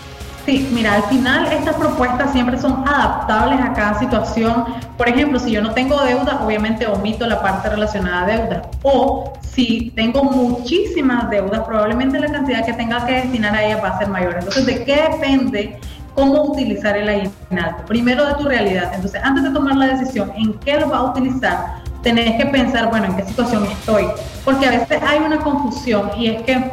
[0.45, 4.65] Sí, mira, al final estas propuestas siempre son adaptables a cada situación.
[4.99, 8.63] Por ejemplo, si yo no tengo deuda, obviamente omito la parte relacionada a deuda.
[8.83, 13.91] O si tengo muchísimas deudas, probablemente la cantidad que tenga que destinar a ella va
[13.91, 14.35] a ser mayor.
[14.35, 15.79] Entonces, ¿de qué depende
[16.15, 17.85] cómo utilizar el aguinaldo?
[17.87, 18.91] Primero de tu realidad.
[18.95, 22.91] Entonces, antes de tomar la decisión en qué lo va a utilizar, tenés que pensar,
[22.91, 24.07] bueno, en qué situación estoy.
[24.45, 26.73] Porque a veces hay una confusión y es que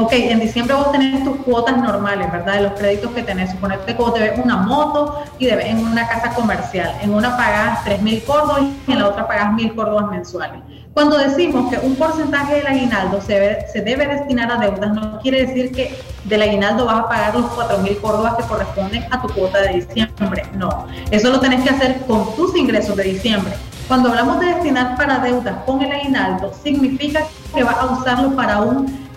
[0.00, 2.54] Ok, en diciembre vos tenés tus cuotas normales, ¿verdad?
[2.54, 3.50] De los créditos que tenés.
[3.50, 6.94] Suponete que vos debes una moto y debes en una casa comercial.
[7.02, 10.60] En una pagás 3.000 córdobas y en la otra pagás 1.000 córdobas mensuales.
[10.94, 15.18] Cuando decimos que un porcentaje del aguinaldo se debe, se debe destinar a deudas, no
[15.20, 19.28] quiere decir que del aguinaldo vas a pagar los 4.000 córdobas que corresponden a tu
[19.34, 20.44] cuota de diciembre.
[20.54, 23.52] No, eso lo tenés que hacer con tus ingresos de diciembre.
[23.88, 28.60] Cuando hablamos de destinar para deudas con el aguinaldo, significa que vas a usarlo para
[28.60, 29.07] un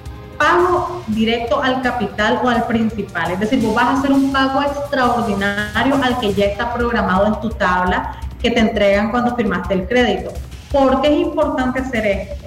[0.41, 3.31] pago directo al capital o al principal.
[3.31, 7.39] Es decir, vos vas a hacer un pago extraordinario al que ya está programado en
[7.39, 10.31] tu tabla que te entregan cuando firmaste el crédito.
[10.71, 12.45] ¿Por qué es importante hacer esto?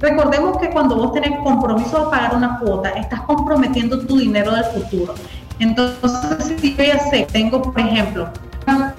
[0.00, 4.64] Recordemos que cuando vos tenés compromiso de pagar una cuota, estás comprometiendo tu dinero del
[4.64, 5.14] futuro.
[5.58, 8.28] Entonces, si yo ya sé, tengo, por ejemplo,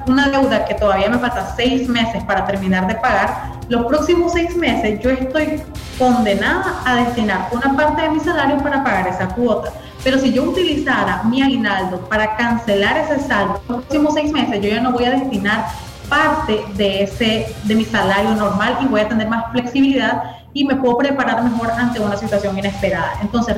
[0.07, 4.53] una deuda que todavía me falta seis meses para terminar de pagar, los próximos seis
[4.57, 5.61] meses yo estoy
[5.97, 9.71] condenada a destinar una parte de mi salario para pagar esa cuota.
[10.03, 14.67] Pero si yo utilizara mi aguinaldo para cancelar ese saldo, los próximos seis meses yo
[14.67, 15.67] ya no voy a destinar
[16.09, 20.21] parte de ese de mi salario normal y voy a tener más flexibilidad
[20.53, 23.13] y me puedo preparar mejor ante una situación inesperada.
[23.21, 23.55] Entonces,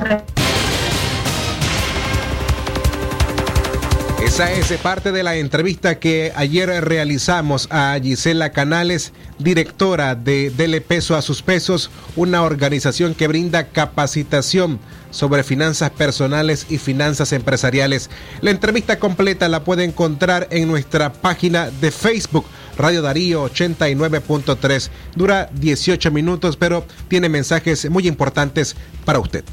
[4.24, 10.80] Esa es parte de la entrevista que ayer realizamos a Gisela Canales, directora de Dele
[10.80, 18.08] Peso a sus Pesos, una organización que brinda capacitación sobre finanzas personales y finanzas empresariales.
[18.40, 22.46] La entrevista completa la puede encontrar en nuestra página de Facebook.
[22.78, 24.90] Radio Darío 89.3.
[25.14, 29.44] Dura 18 minutos, pero tiene mensajes muy importantes para usted.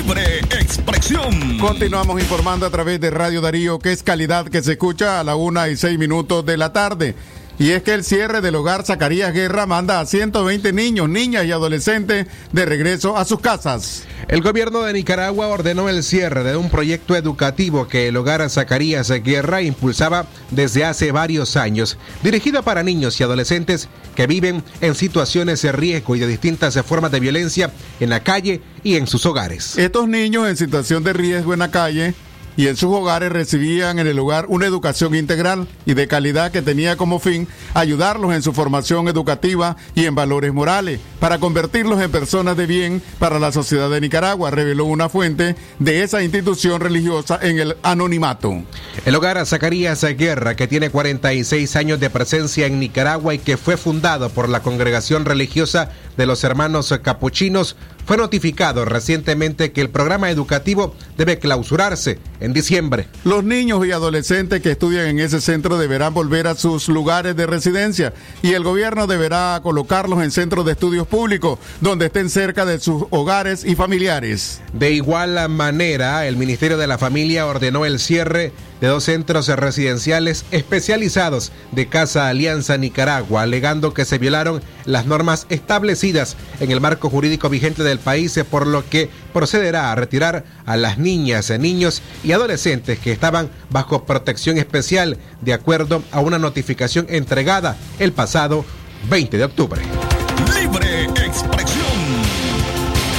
[0.00, 1.58] Libre expresión.
[1.58, 5.36] Continuamos informando a través de Radio Darío, que es calidad que se escucha a la
[5.36, 7.14] una y seis minutos de la tarde.
[7.60, 11.52] Y es que el cierre del hogar Zacarías Guerra manda a 120 niños, niñas y
[11.52, 14.04] adolescentes de regreso a sus casas.
[14.28, 19.10] El gobierno de Nicaragua ordenó el cierre de un proyecto educativo que el hogar Zacarías
[19.10, 25.60] Guerra impulsaba desde hace varios años, dirigido para niños y adolescentes que viven en situaciones
[25.60, 29.76] de riesgo y de distintas formas de violencia en la calle y en sus hogares.
[29.76, 32.14] Estos niños en situación de riesgo en la calle
[32.60, 36.60] y en sus hogares recibían en el lugar una educación integral y de calidad que
[36.60, 42.10] tenía como fin ayudarlos en su formación educativa y en valores morales para convertirlos en
[42.10, 47.38] personas de bien para la sociedad de Nicaragua, reveló una fuente de esa institución religiosa
[47.40, 48.62] en el anonimato.
[49.06, 53.78] El hogar Zacarías Guerra, que tiene 46 años de presencia en Nicaragua y que fue
[53.78, 57.76] fundado por la congregación religiosa de los hermanos capuchinos,
[58.10, 63.06] fue notificado recientemente que el programa educativo debe clausurarse en diciembre.
[63.22, 67.46] Los niños y adolescentes que estudian en ese centro deberán volver a sus lugares de
[67.46, 72.80] residencia y el gobierno deberá colocarlos en centros de estudios públicos donde estén cerca de
[72.80, 74.60] sus hogares y familiares.
[74.72, 80.44] De igual manera, el Ministerio de la Familia ordenó el cierre de dos centros residenciales
[80.50, 87.10] especializados de Casa Alianza Nicaragua, alegando que se violaron las normas establecidas en el marco
[87.10, 92.32] jurídico vigente del país, por lo que procederá a retirar a las niñas, niños y
[92.32, 98.64] adolescentes que estaban bajo protección especial, de acuerdo a una notificación entregada el pasado
[99.08, 99.82] 20 de octubre.
[100.54, 101.86] Libre expresión.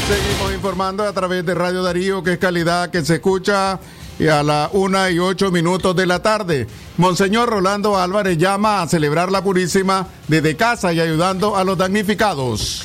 [0.08, 3.80] Seguimos informando a través de Radio Darío, que es calidad que se escucha
[4.22, 6.68] y a la una y ocho minutos de la tarde.
[6.98, 12.84] Monseñor Rolando Álvarez llama a celebrar la Purísima desde casa y ayudando a los damnificados.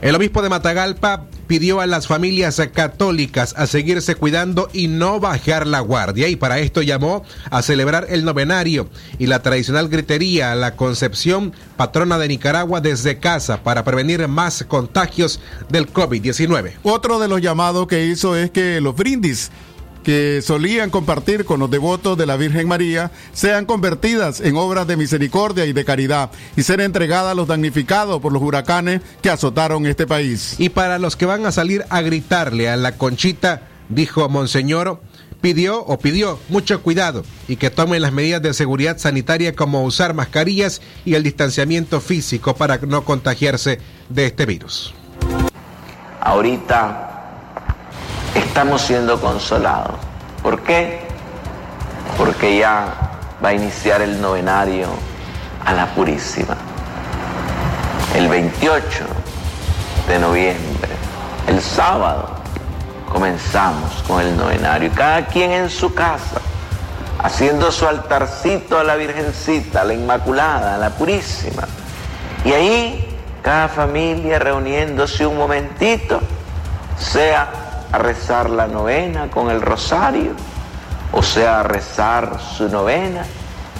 [0.00, 5.66] El obispo de Matagalpa pidió a las familias católicas a seguirse cuidando y no bajar
[5.66, 10.56] la guardia y para esto llamó a celebrar el novenario y la tradicional gritería a
[10.56, 16.74] la Concepción, patrona de Nicaragua, desde casa para prevenir más contagios del COVID-19.
[16.84, 19.50] Otro de los llamados que hizo es que los brindis
[20.06, 24.96] que solían compartir con los devotos de la Virgen María sean convertidas en obras de
[24.96, 29.84] misericordia y de caridad y ser entregadas a los damnificados por los huracanes que azotaron
[29.84, 30.54] este país.
[30.58, 35.00] Y para los que van a salir a gritarle a la conchita, dijo Monseñor,
[35.40, 40.14] pidió o pidió mucho cuidado y que tomen las medidas de seguridad sanitaria como usar
[40.14, 44.94] mascarillas y el distanciamiento físico para no contagiarse de este virus.
[46.20, 47.15] Ahorita
[48.38, 49.96] estamos siendo consolados.
[50.42, 51.00] ¿Por qué?
[52.16, 52.94] Porque ya
[53.44, 54.88] va a iniciar el novenario
[55.64, 56.56] a la Purísima.
[58.14, 59.04] El 28
[60.08, 60.90] de noviembre,
[61.48, 62.30] el sábado,
[63.12, 64.90] comenzamos con el novenario.
[64.94, 66.40] Cada quien en su casa,
[67.22, 71.64] haciendo su altarcito a la Virgencita, a la Inmaculada, a la Purísima.
[72.44, 76.20] Y ahí, cada familia reuniéndose un momentito,
[76.96, 80.32] sea a rezar la novena con el rosario,
[81.12, 83.24] o sea, a rezar su novena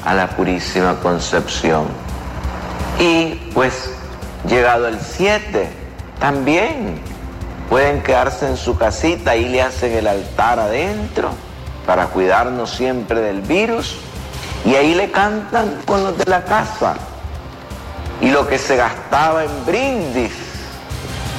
[0.05, 1.87] a la Purísima Concepción.
[2.99, 3.91] Y pues,
[4.49, 5.69] llegado el 7,
[6.19, 7.01] también
[7.69, 11.31] pueden quedarse en su casita y le hacen el altar adentro
[11.85, 13.97] para cuidarnos siempre del virus.
[14.65, 16.95] Y ahí le cantan con los de la casa.
[18.21, 20.33] Y lo que se gastaba en brindis,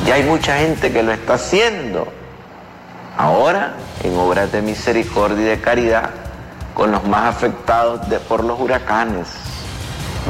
[0.05, 2.16] ya hay mucha gente que lo está haciendo
[3.17, 6.11] ahora en obras de misericordia y de caridad
[6.73, 9.27] con los más afectados por los huracanes.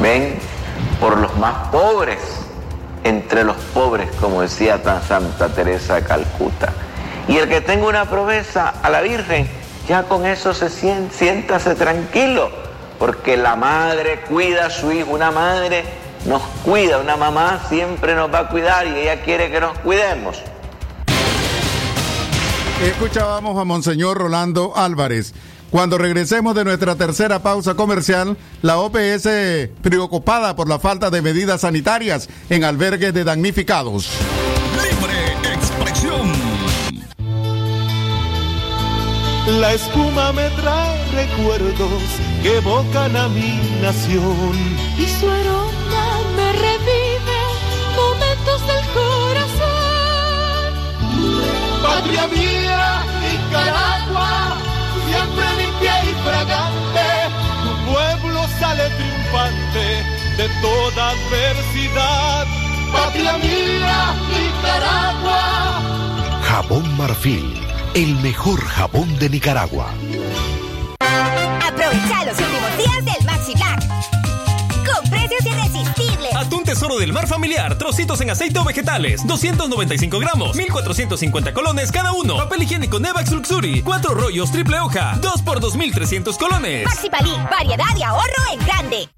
[0.00, 0.38] Ven,
[0.98, 2.18] por los más pobres,
[3.04, 6.72] entre los pobres, como decía tan Santa Teresa de Calcuta.
[7.28, 9.48] Y el que tenga una promesa a la Virgen,
[9.86, 12.50] ya con eso se siéntase tranquilo,
[12.98, 15.84] porque la madre cuida a su hijo, una madre
[16.24, 20.42] nos cuida, una mamá siempre nos va a cuidar y ella quiere que nos cuidemos.
[22.82, 25.34] Escuchábamos a Monseñor Rolando Álvarez.
[25.70, 29.28] Cuando regresemos de nuestra tercera pausa comercial, la OPS
[29.82, 34.08] preocupada por la falta de medidas sanitarias en albergues de damnificados.
[34.76, 36.32] Libre expresión.
[39.60, 42.02] La espuma me trae recuerdos
[42.42, 44.54] que evocan a mi nación.
[44.96, 46.52] Y su aroma me
[51.88, 54.56] Patria mía, Nicaragua,
[55.08, 57.08] siempre limpia y fragante.
[57.64, 59.86] Tu pueblo sale triunfante
[60.36, 62.46] de toda adversidad.
[62.92, 65.42] Patria mía, Nicaragua.
[66.42, 67.60] Jabón Marfil,
[67.94, 69.88] el mejor jabón de Nicaragua.
[71.00, 73.80] Aprovecha los últimos días del Maxi Black.
[74.86, 75.97] Con precios irresistibles.
[76.68, 82.36] Tesoro del Mar Familiar, trocitos en aceite o vegetales, 295 gramos, 1450 colones cada uno.
[82.36, 86.84] Papel higiénico Nevax Luxury, 4 rollos triple hoja, 2 por 2300 colones.
[86.84, 89.17] Maxi Palí, variedad y ahorro en grande.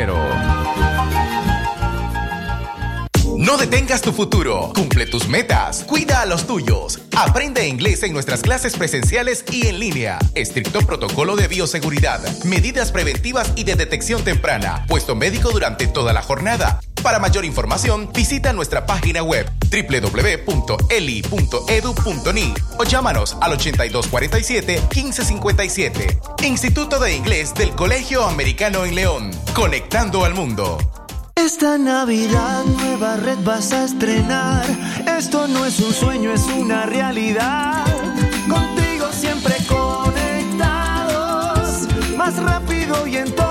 [3.37, 7.01] no detengas tu futuro, cumple tus metas, cuida a los tuyos.
[7.15, 10.17] Aprende inglés en nuestras clases presenciales y en línea.
[10.33, 16.21] Estricto protocolo de bioseguridad, medidas preventivas y de detección temprana, puesto médico durante toda la
[16.21, 16.79] jornada.
[17.03, 26.45] Para mayor información, visita nuestra página web www.eli.edu.ni o llámanos al 8247-1557.
[26.45, 29.31] Instituto de Inglés del Colegio Americano en León.
[29.55, 30.77] Conectando al mundo.
[31.35, 34.63] Esta Navidad nueva red vas a estrenar.
[35.17, 37.83] Esto no es un sueño, es una realidad.
[38.47, 43.50] Contigo siempre conectados, más rápido y en todos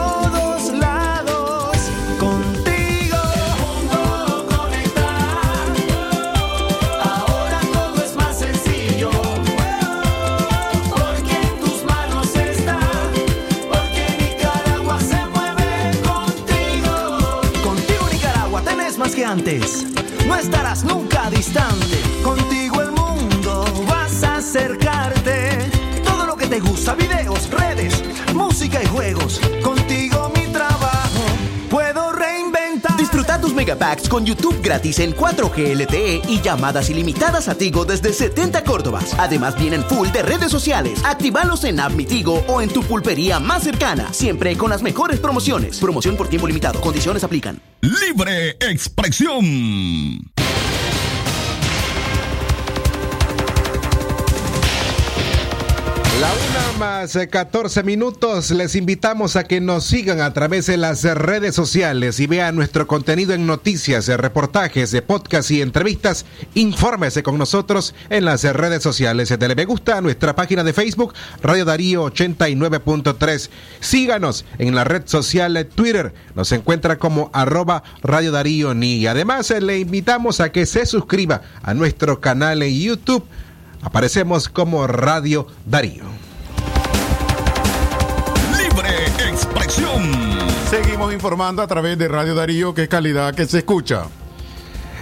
[20.27, 21.97] No estarás nunca distante.
[22.23, 25.71] Contigo el mundo vas a acercarte.
[26.05, 28.03] Todo lo que te gusta, videos, redes,
[28.35, 29.41] música y juegos.
[33.71, 39.15] Megapacks con YouTube gratis en 4G LTE y llamadas ilimitadas a Tigo desde 70 Córdobas.
[39.17, 41.01] Además vienen full de redes sociales.
[41.05, 44.13] Actívalos en App Mi Tigo o en tu pulpería más cercana.
[44.13, 45.79] Siempre con las mejores promociones.
[45.79, 46.81] Promoción por tiempo limitado.
[46.81, 47.63] Condiciones aplican.
[47.81, 49.45] Libre expresión.
[56.21, 56.33] La
[56.81, 58.51] más eh, 14 minutos.
[58.51, 62.87] Les invitamos a que nos sigan a través de las redes sociales y vean nuestro
[62.87, 66.25] contenido en noticias, eh, reportajes, de podcast y entrevistas.
[66.55, 69.29] Infórmese con nosotros en las redes sociales.
[69.29, 71.13] Dele me gusta a nuestra página de Facebook,
[71.43, 73.51] Radio Darío 89.3.
[73.81, 76.15] Síganos en la red social eh, Twitter.
[76.35, 79.07] Nos encuentra como arroba Radio Darío Ni.
[79.07, 83.25] Además, eh, le invitamos a que se suscriba a nuestro canal en YouTube.
[83.83, 86.30] Aparecemos como Radio Darío.
[90.69, 94.05] Seguimos informando a través de Radio Darío, que es calidad que se escucha.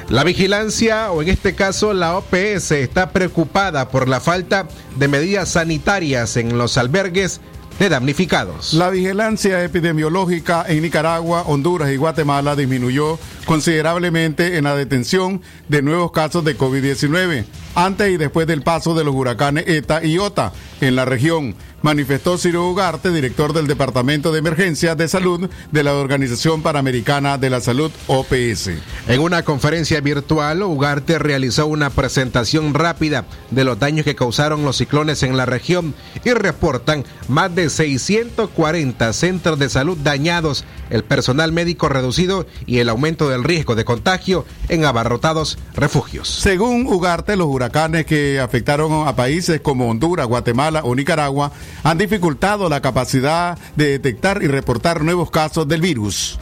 [0.09, 5.51] La vigilancia, o en este caso la OPS, está preocupada por la falta de medidas
[5.51, 7.41] sanitarias en los albergues
[7.79, 8.75] de damnificados.
[8.75, 16.11] La vigilancia epidemiológica en Nicaragua, Honduras y Guatemala disminuyó considerablemente en la detención de nuevos
[16.11, 17.45] casos de COVID-19
[17.75, 22.39] antes y después del paso de los huracanes ETA y OTA en la región, manifestó
[22.39, 27.61] Ciro Ugarte, director del Departamento de Emergencia de Salud de la Organización Panamericana de la
[27.61, 28.71] Salud, OPS.
[29.07, 34.77] En una conferencia virtual, Ugarte realizó una presentación rápida de los daños que causaron los
[34.77, 41.53] ciclones en la región y reportan más de 640 centros de salud dañados, el personal
[41.53, 46.29] médico reducido y el aumento del riesgo de contagio en abarrotados refugios.
[46.29, 51.53] Según Ugarte, los huracanes que afectaron a países como Honduras, Guatemala o Nicaragua
[51.83, 56.39] han dificultado la capacidad de detectar y reportar nuevos casos del virus.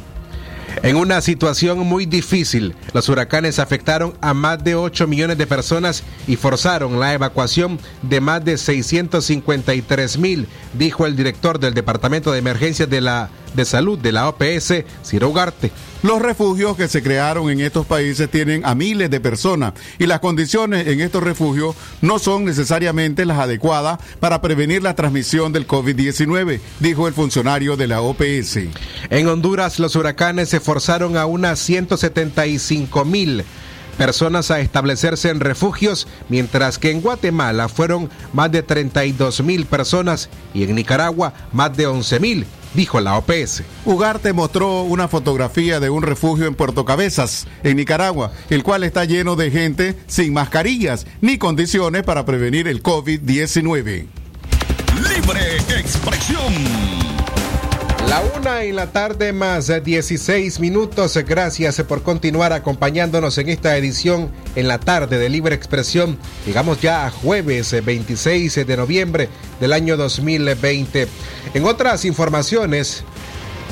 [0.83, 6.03] En una situación muy difícil, los huracanes afectaron a más de 8 millones de personas
[6.27, 12.41] y forzaron la evacuación de más de 653 mil, dijo el director del Departamento de
[12.41, 15.73] Emergencias de la de Salud de la OPS, Ciro Ugarte.
[16.03, 20.21] Los refugios que se crearon en estos países tienen a miles de personas y las
[20.21, 26.61] condiciones en estos refugios no son necesariamente las adecuadas para prevenir la transmisión del COVID-19,
[26.81, 28.59] dijo el funcionario de la OPS.
[29.11, 33.45] En Honduras los huracanes se forzaron a unas 175 mil
[33.97, 40.29] personas a establecerse en refugios, mientras que en Guatemala fueron más de 32 mil personas
[40.55, 43.63] y en Nicaragua más de 11 mil dijo la OPS.
[43.85, 49.05] Ugarte mostró una fotografía de un refugio en Puerto Cabezas, en Nicaragua, el cual está
[49.05, 54.07] lleno de gente sin mascarillas ni condiciones para prevenir el COVID-19.
[55.09, 57.06] Libre expresión.
[58.09, 61.17] La una en la tarde más 16 minutos.
[61.27, 66.17] Gracias por continuar acompañándonos en esta edición en la tarde de Libre Expresión.
[66.47, 69.29] Llegamos ya a jueves 26 de noviembre
[69.61, 71.09] del año 2020.
[71.55, 73.03] En otras informaciones,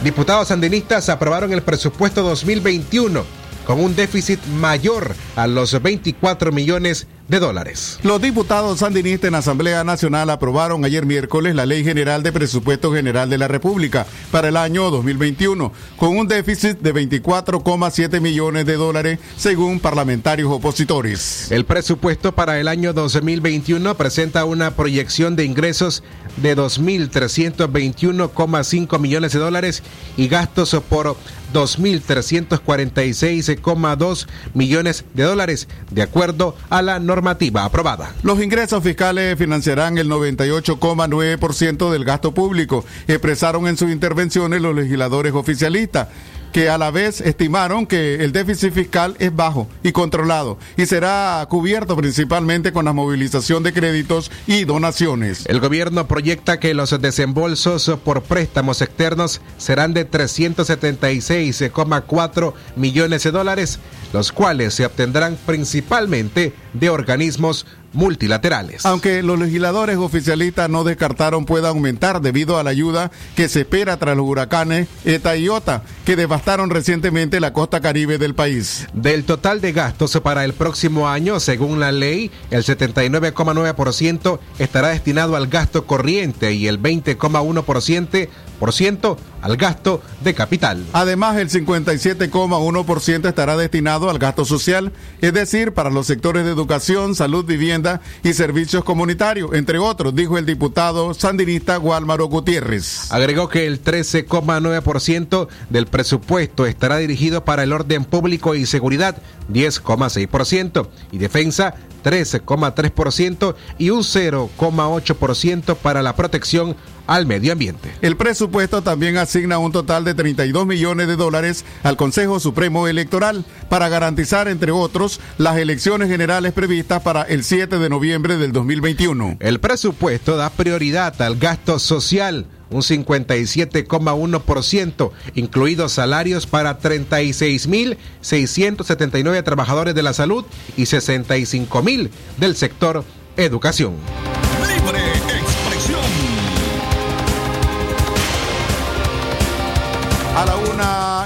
[0.02, 3.24] diputados sandinistas aprobaron el presupuesto 2021
[3.64, 7.98] con un déficit mayor a los 24 millones de dólares.
[8.02, 12.92] Los diputados sandinistas en la Asamblea Nacional aprobaron ayer miércoles la Ley General de Presupuesto
[12.92, 18.74] General de la República para el año 2021, con un déficit de 24,7 millones de
[18.74, 21.50] dólares, según parlamentarios opositores.
[21.50, 26.02] El presupuesto para el año 2021 presenta una proyección de ingresos
[26.36, 29.84] de 2.321,5 millones de dólares
[30.16, 31.16] y gastos por
[31.52, 38.12] 2.346,2 millones de dólares, de acuerdo a la normativa aprobada.
[38.24, 45.32] Los ingresos fiscales financiarán el 98,9% del gasto público, expresaron en sus intervenciones los legisladores
[45.32, 46.08] oficialistas
[46.54, 51.44] que a la vez estimaron que el déficit fiscal es bajo y controlado y será
[51.50, 55.46] cubierto principalmente con la movilización de créditos y donaciones.
[55.46, 63.80] El gobierno proyecta que los desembolsos por préstamos externos serán de 376,4 millones de dólares,
[64.12, 68.84] los cuales se obtendrán principalmente de organismos multilaterales.
[68.84, 73.96] Aunque los legisladores oficialistas no descartaron pueda aumentar debido a la ayuda que se espera
[73.96, 78.86] tras los huracanes ETA y OTA, que devastaron recientemente la costa caribe del país.
[78.92, 85.36] Del total de gastos para el próximo año, según la ley, el 79,9% estará destinado
[85.36, 88.28] al gasto corriente y el 20,1%
[88.58, 90.82] por ciento al gasto de capital.
[90.94, 94.90] Además, el 57,1% estará destinado al gasto social,
[95.20, 100.38] es decir, para los sectores de educación, salud, vivienda y servicios comunitarios, entre otros, dijo
[100.38, 103.12] el diputado sandinista Guálmaro Gutiérrez.
[103.12, 109.18] Agregó que el 13,9% del presupuesto estará dirigido para el orden público y seguridad,
[109.52, 111.74] 10,6%, y defensa,
[112.04, 116.76] 13,3% y un 0,8% para la protección
[117.06, 117.92] al medio ambiente.
[118.00, 123.44] El presupuesto también asigna un total de 32 millones de dólares al Consejo Supremo Electoral
[123.68, 129.36] para garantizar, entre otros, las elecciones generales previstas para el 7 de noviembre del 2021.
[129.40, 140.02] El presupuesto da prioridad al gasto social un 57,1%, incluidos salarios para 36.679 trabajadores de
[140.02, 140.44] la salud
[140.76, 143.04] y 65.000 del sector
[143.36, 143.94] educación.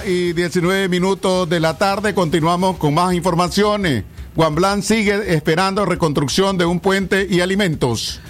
[0.07, 4.05] Y 19 minutos de la tarde continuamos con más informaciones.
[4.35, 8.21] Guamblán sigue esperando reconstrucción de un puente y alimentos.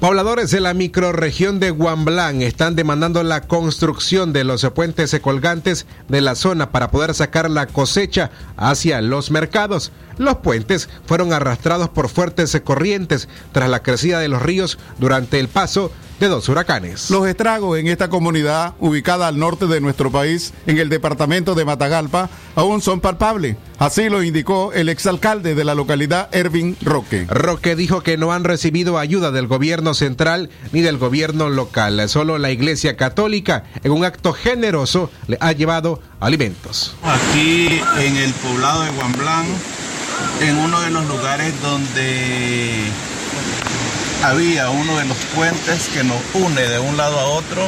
[0.00, 6.20] Pobladores de la microrregión de Guamblán están demandando la construcción de los puentes colgantes de
[6.20, 9.92] la zona para poder sacar la cosecha hacia los mercados.
[10.18, 15.48] Los puentes fueron arrastrados por fuertes corrientes tras la crecida de los ríos durante el
[15.48, 15.90] paso
[16.20, 17.10] de dos huracanes.
[17.10, 21.64] Los estragos en esta comunidad, ubicada al norte de nuestro país, en el departamento de
[21.64, 23.56] Matagalpa, aún son palpables.
[23.78, 27.26] Así lo indicó el exalcalde de la localidad, Ervin Roque.
[27.28, 32.08] Roque dijo que no han recibido ayuda del gobierno central ni del gobierno local.
[32.08, 36.94] Solo la Iglesia Católica, en un acto generoso, le ha llevado alimentos.
[37.02, 39.46] Aquí en el poblado de Guamblán,
[40.40, 42.72] en uno de los lugares donde
[44.22, 47.66] había uno de los puentes que nos une de un lado a otro.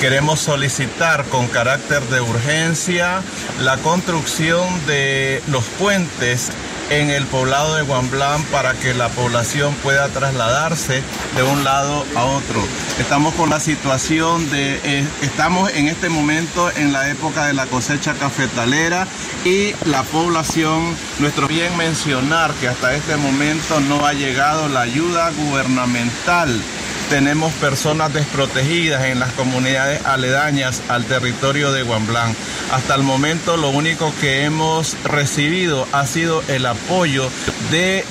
[0.00, 3.22] Queremos solicitar con carácter de urgencia
[3.60, 6.50] la construcción de los puentes
[6.90, 11.02] en el poblado de Guamblán para que la población pueda trasladarse
[11.34, 12.62] de un lado a otro.
[12.98, 17.66] Estamos con la situación de, eh, estamos en este momento en la época de la
[17.66, 19.06] cosecha cafetalera
[19.44, 25.30] y la población, nuestro bien mencionar que hasta este momento no ha llegado la ayuda
[25.30, 26.62] gubernamental
[27.08, 32.34] tenemos personas desprotegidas en las comunidades aledañas al territorio de Guamblán.
[32.72, 37.28] Hasta el momento lo único que hemos recibido ha sido el apoyo
[37.70, 38.04] de,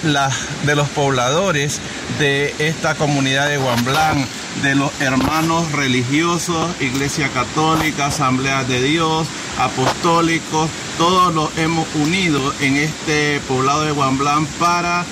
[0.64, 1.80] de los pobladores
[2.20, 4.26] de esta comunidad de Guamblán,
[4.64, 9.28] de los hermanos religiosos, Iglesia Católica, Asamblea de Dios,
[9.60, 15.06] apostólicos, todos los hemos unido en este poblado de Guamblán para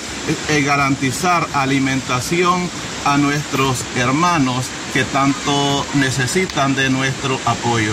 [0.48, 2.68] eh, garantizar alimentación
[3.04, 7.92] a nuestros hermanos que tanto necesitan de nuestro apoyo.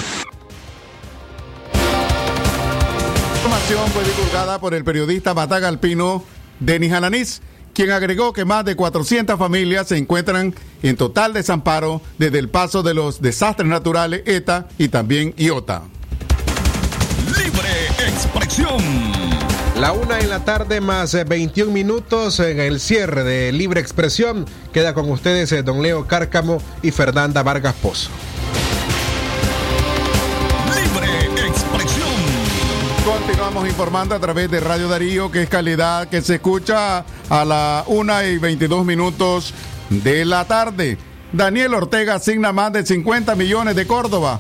[3.36, 6.24] Información fue divulgada por el periodista Matagalpino
[6.60, 7.42] Denis Alanís,
[7.74, 12.84] quien agregó que más de 400 familias se encuentran en total desamparo desde el paso
[12.84, 15.84] de los desastres naturales ETA y también IOTA.
[18.24, 18.78] Expresión.
[19.80, 24.46] La una en la tarde más 21 minutos en el cierre de Libre Expresión.
[24.72, 28.12] Queda con ustedes eh, don Leo Cárcamo y Fernanda Vargas Pozo.
[30.68, 32.10] Libre expresión.
[33.04, 37.84] Continuamos informando a través de Radio Darío, que es calidad que se escucha a la
[37.88, 39.52] una y 22 minutos
[39.90, 41.00] de la tarde.
[41.34, 44.40] Daniel Ortega asigna más de 50 millones de Córdoba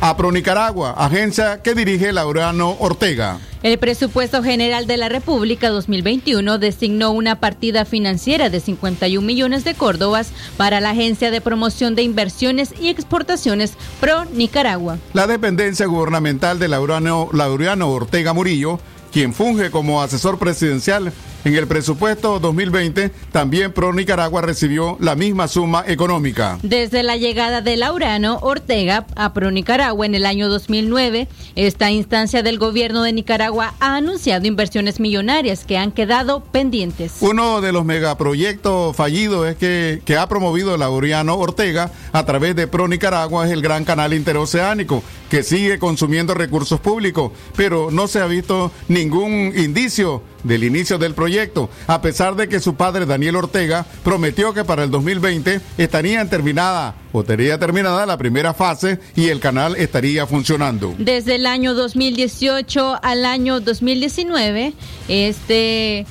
[0.00, 3.38] a Pronicaragua, agencia que dirige Laureano Ortega.
[3.62, 9.74] El presupuesto general de la República 2021 designó una partida financiera de 51 millones de
[9.74, 14.98] córdobas para la Agencia de Promoción de Inversiones y Exportaciones Pro Nicaragua.
[15.14, 18.78] La dependencia gubernamental de Laureano, Laureano Ortega Murillo,
[19.12, 21.12] quien funge como asesor presidencial
[21.46, 26.58] en el presupuesto 2020, también Pro Nicaragua recibió la misma suma económica.
[26.64, 32.42] Desde la llegada de Laurano Ortega a Pro Nicaragua en el año 2009, esta instancia
[32.42, 37.18] del gobierno de Nicaragua ha anunciado inversiones millonarias que han quedado pendientes.
[37.20, 42.66] Uno de los megaproyectos fallidos es que, que ha promovido Laureano Ortega a través de
[42.66, 48.18] Pro Nicaragua es el Gran Canal Interoceánico, que sigue consumiendo recursos públicos, pero no se
[48.18, 53.36] ha visto ningún indicio del inicio del proyecto, a pesar de que su padre Daniel
[53.36, 59.28] Ortega prometió que para el 2020 estaría terminada o estaría terminada la primera fase y
[59.28, 60.94] el canal estaría funcionando.
[60.98, 64.74] Desde el año 2018 al año 2019,
[65.08, 66.06] este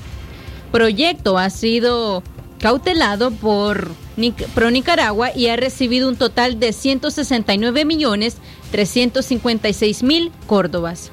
[0.71, 2.23] proyecto ha sido
[2.59, 3.91] cautelado por
[4.53, 8.38] Pro Nicaragua y ha recibido un total de 169 millones
[8.71, 11.11] 356 mil córdobas.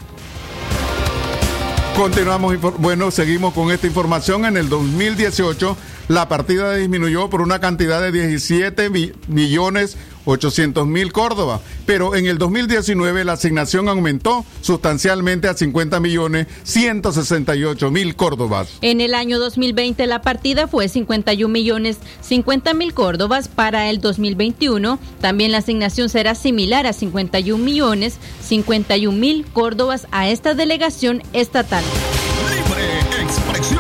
[1.97, 4.47] Continuamos, bueno, seguimos con esta información.
[4.47, 5.77] En el 2018,
[6.09, 8.91] la partida disminuyó por una cantidad de 17
[9.29, 16.47] millones 800 mil Córdoba, pero en el 2019 la asignación aumentó sustancialmente a 50 millones
[16.65, 18.69] 168 mil Córdobas.
[18.81, 23.49] En el año 2020 la partida fue 51 millones 50 mil Córdobas.
[23.49, 30.29] Para el 2021 también la asignación será similar a 51 millones 51 mil Córdobas a
[30.29, 31.85] esta delegación estatal.
[32.51, 33.72] Libre expresión.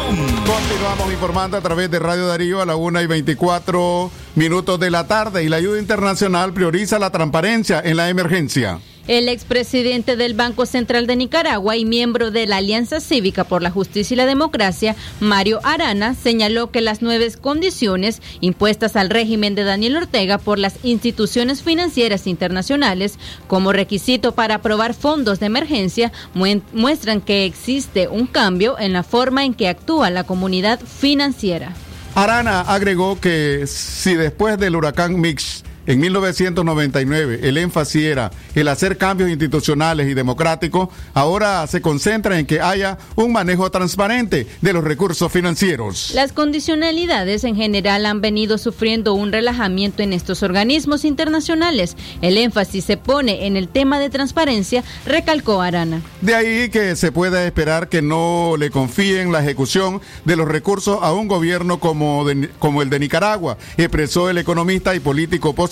[0.47, 5.07] Continuamos informando a través de Radio Darío a la 1 y 24 minutos de la
[5.07, 8.81] tarde y la ayuda internacional prioriza la transparencia en la emergencia.
[9.09, 13.71] El expresidente del Banco Central de Nicaragua y miembro de la Alianza Cívica por la
[13.73, 19.65] Justicia y la Democracia, Mario Arana, señaló que las nueve condiciones impuestas al régimen de
[19.65, 26.13] Daniel Ortega por las instituciones financieras internacionales como requisito para aprobar fondos de emergencia
[26.73, 31.75] muestran que existe un cambio en la forma en que actúa la comunidad financiera.
[32.15, 38.97] Arana agregó que si después del huracán Mix en 1999 el énfasis era el hacer
[38.99, 44.85] cambios institucionales y democráticos, ahora se concentra en que haya un manejo transparente de los
[44.85, 46.13] recursos financieros.
[46.15, 51.97] Las condicionalidades en general han venido sufriendo un relajamiento en estos organismos internacionales.
[52.21, 56.01] El énfasis se pone en el tema de transparencia, recalcó Arana.
[56.21, 60.99] De ahí que se pueda esperar que no le confíen la ejecución de los recursos
[61.03, 65.72] a un gobierno como, de- como el de Nicaragua, expresó el economista y político opositor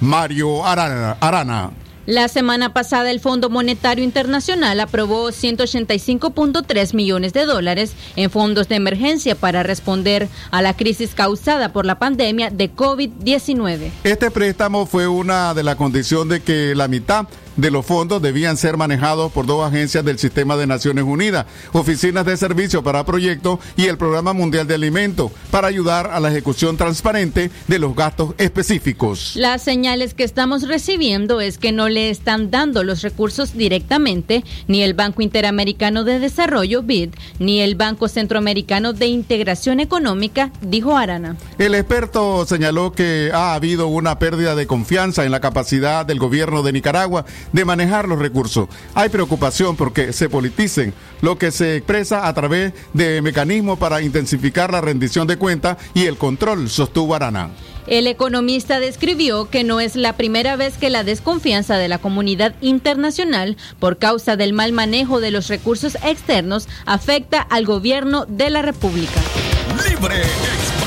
[0.00, 1.16] Mario Arana.
[1.20, 1.70] Arana.
[2.08, 8.76] La semana pasada el Fondo Monetario Internacional aprobó 185.3 millones de dólares en fondos de
[8.76, 13.90] emergencia para responder a la crisis causada por la pandemia de COVID-19.
[14.04, 17.26] Este préstamo fue una de las condiciones de que la mitad
[17.58, 22.24] de los fondos debían ser manejados por dos agencias del sistema de Naciones Unidas, Oficinas
[22.24, 26.76] de Servicio para Proyectos y el Programa Mundial de Alimentos, para ayudar a la ejecución
[26.76, 29.32] transparente de los gastos específicos.
[29.34, 34.82] Las señales que estamos recibiendo es que no le están dando los recursos directamente ni
[34.82, 41.36] el Banco Interamericano de Desarrollo, BID, ni el Banco Centroamericano de Integración Económica, dijo Arana.
[41.58, 46.62] El experto señaló que ha habido una pérdida de confianza en la capacidad del gobierno
[46.62, 48.68] de Nicaragua de manejar los recursos.
[48.94, 54.72] Hay preocupación porque se politicen, lo que se expresa a través de mecanismos para intensificar
[54.72, 57.50] la rendición de cuentas y el control, sostuvo Arana.
[57.88, 62.54] El economista describió que no es la primera vez que la desconfianza de la comunidad
[62.60, 68.60] internacional por causa del mal manejo de los recursos externos afecta al gobierno de la
[68.60, 69.20] República.
[69.88, 70.77] Libre expresión.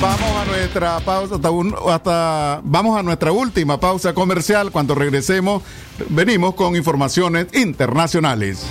[0.00, 4.70] Vamos a nuestra pausa, hasta, un- hasta- vamos a nuestra última pausa comercial.
[4.70, 5.62] Cuando regresemos,
[6.08, 8.62] venimos con informaciones internacionales.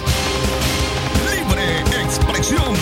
[1.31, 2.73] Libre expresión.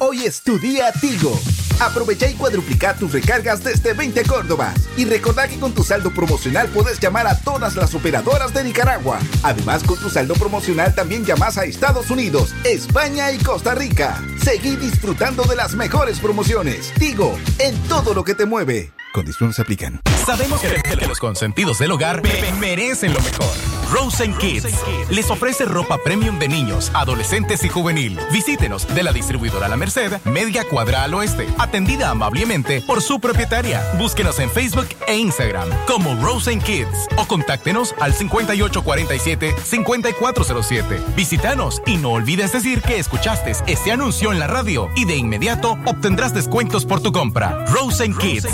[0.00, 1.38] Hoy es tu día Tigo.
[1.80, 4.74] Aprovecha y cuadruplica tus recargas desde 20 Córdobas.
[4.96, 9.18] Y recordá que con tu saldo promocional puedes llamar a todas las operadoras de Nicaragua.
[9.42, 14.20] Además, con tu saldo promocional también llamas a Estados Unidos, España y Costa Rica.
[14.42, 16.92] Seguí disfrutando de las mejores promociones.
[16.98, 18.92] Tigo, en todo lo que te mueve.
[19.12, 20.00] Condiciones se aplican.
[20.26, 23.48] Sabemos que que los consentidos del hogar me- merecen lo mejor.
[23.90, 24.66] Rosen Kids
[25.08, 28.20] les ofrece ropa premium de niños, adolescentes y juvenil.
[28.30, 33.82] Visítenos de la distribuidora La Merced, Media Cuadra al Oeste, atendida amablemente por su propietaria.
[33.96, 41.14] Búsquenos en Facebook e Instagram como Rosen Kids o contáctenos al 5847-5407.
[41.16, 45.78] Visítanos y no olvides decir que escuchaste este anuncio en la radio y de inmediato
[45.86, 47.64] obtendrás descuentos por tu compra.
[47.68, 48.44] Rosen Kids.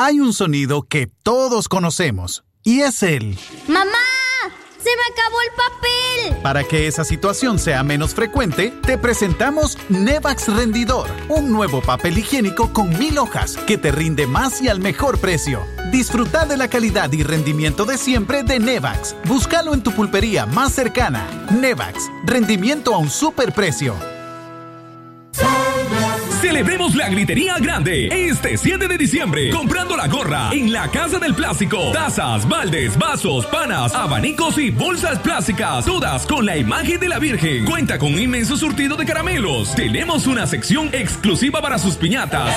[0.00, 3.36] Hay un sonido que todos conocemos y es el.
[3.66, 3.90] ¡Mamá!
[4.78, 6.40] ¡Se me acabó el papel!
[6.40, 12.72] Para que esa situación sea menos frecuente, te presentamos Nevax Rendidor, un nuevo papel higiénico
[12.72, 15.66] con mil hojas que te rinde más y al mejor precio.
[15.90, 19.16] Disfruta de la calidad y rendimiento de siempre de Nevax.
[19.24, 21.26] Búscalo en tu pulpería más cercana.
[21.50, 23.96] Nevax, rendimiento a un super precio.
[26.40, 31.34] Celebremos la gritería grande este 7 de diciembre comprando la gorra en la Casa del
[31.34, 31.90] Plástico.
[31.92, 37.64] Tazas, baldes, vasos, panas, abanicos y bolsas plásticas, todas con la imagen de la Virgen.
[37.64, 39.74] Cuenta con un inmenso surtido de caramelos.
[39.74, 42.54] Tenemos una sección exclusiva para sus piñatas.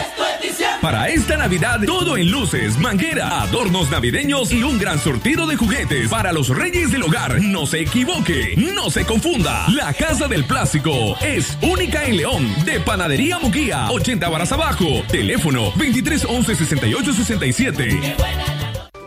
[0.82, 6.10] Para esta Navidad, todo en luces, manguera, adornos navideños y un gran surtido de juguetes
[6.10, 7.40] para los reyes del hogar.
[7.42, 9.66] No se equivoque, no se confunda.
[9.70, 14.86] La Casa del Plástico es única en León, de Panadería Muguía, 80 varas abajo.
[15.10, 18.16] Teléfono 23 11 68 67.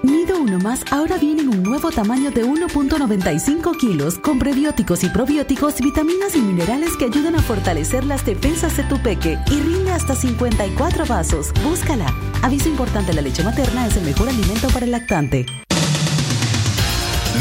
[0.02, 5.08] Nido Uno Más ahora viene en un nuevo tamaño de 1.95 kilos con prebióticos y
[5.08, 9.92] probióticos, vitaminas y minerales que ayudan a fortalecer las defensas de tu peque y rinde
[9.92, 11.52] hasta 54 vasos.
[11.62, 12.06] Búscala.
[12.42, 15.46] Aviso importante, la leche materna es el mejor alimento para el lactante.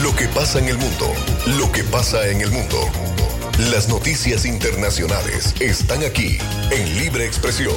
[0.02, 1.14] Lo que pasa en el mundo,
[1.58, 3.13] lo que pasa en el mundo.
[3.60, 6.40] Las noticias internacionales están aquí
[6.72, 7.76] en Libre Expresión.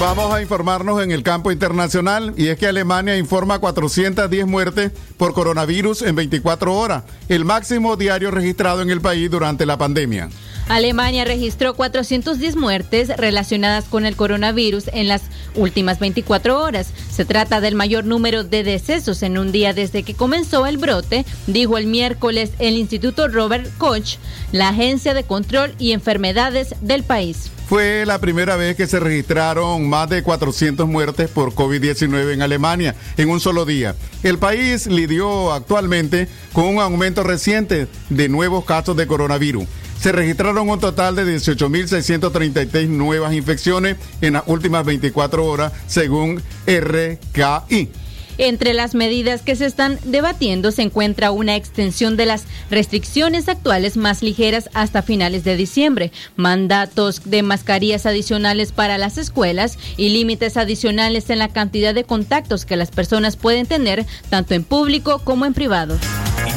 [0.00, 5.34] Vamos a informarnos en el campo internacional y es que Alemania informa 410 muertes por
[5.34, 10.28] coronavirus en 24 horas, el máximo diario registrado en el país durante la pandemia.
[10.68, 15.22] Alemania registró 410 muertes relacionadas con el coronavirus en las
[15.56, 16.92] últimas 24 horas.
[17.10, 21.24] Se trata del mayor número de decesos en un día desde que comenzó el brote,
[21.48, 24.18] dijo el miércoles el Instituto Robert Koch,
[24.52, 27.50] la agencia de control y enfermedades del país.
[27.68, 32.94] Fue la primera vez que se registraron más de 400 muertes por COVID-19 en Alemania
[33.16, 33.94] en un solo día.
[34.22, 39.66] El país lidió actualmente con un aumento reciente de nuevos casos de coronavirus.
[40.00, 47.90] se registraron un total de 18.633 nuevas infecciones en las últimas 24 horas, según RKI.
[48.38, 53.96] Entre las medidas que se están debatiendo se encuentra una extensión de las restricciones actuales
[53.96, 60.56] más ligeras hasta finales de diciembre, mandatos de mascarillas adicionales para las escuelas y límites
[60.56, 65.44] adicionales en la cantidad de contactos que las personas pueden tener tanto en público como
[65.44, 65.98] en privado.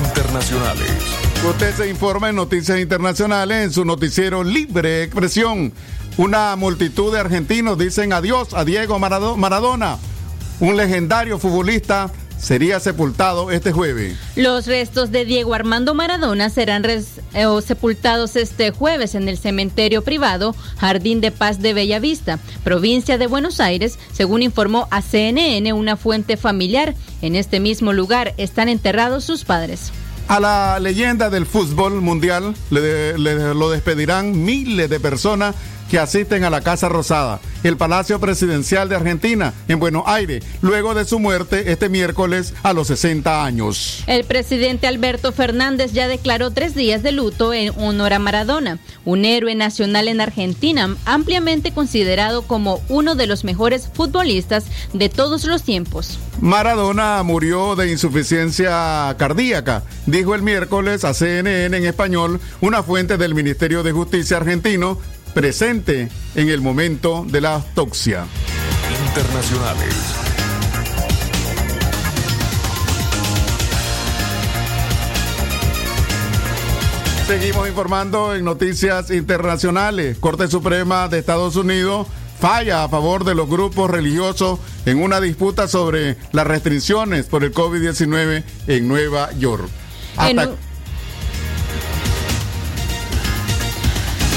[0.05, 0.91] Internacionales.
[1.49, 5.73] Usted se informa en Noticias Internacionales en su noticiero Libre Expresión.
[6.17, 9.97] Una multitud de argentinos dicen adiós a Diego Maradona
[10.61, 14.17] un legendario futbolista sería sepultado este jueves.
[14.35, 17.05] Los restos de Diego Armando Maradona serán eh,
[17.65, 23.59] sepultados este jueves en el cementerio privado Jardín de Paz de Bellavista, provincia de Buenos
[23.59, 26.95] Aires, según informó a CNN una fuente familiar.
[27.21, 29.91] En este mismo lugar están enterrados sus padres.
[30.27, 35.55] A la leyenda del fútbol mundial le, lo despedirán miles de personas
[35.91, 40.93] que asisten a la Casa Rosada, el Palacio Presidencial de Argentina, en Buenos Aires, luego
[40.93, 44.01] de su muerte este miércoles a los 60 años.
[44.07, 49.25] El presidente Alberto Fernández ya declaró tres días de luto en honor a Maradona, un
[49.25, 55.63] héroe nacional en Argentina, ampliamente considerado como uno de los mejores futbolistas de todos los
[55.63, 56.19] tiempos.
[56.39, 63.35] Maradona murió de insuficiencia cardíaca, dijo el miércoles a CNN en español una fuente del
[63.35, 64.97] Ministerio de Justicia argentino
[65.33, 68.25] presente en el momento de la autopsia.
[69.07, 69.95] Internacionales.
[77.27, 80.17] Seguimos informando en noticias internacionales.
[80.19, 82.07] Corte Suprema de Estados Unidos
[82.39, 87.53] falla a favor de los grupos religiosos en una disputa sobre las restricciones por el
[87.53, 89.69] COVID-19 en Nueva York.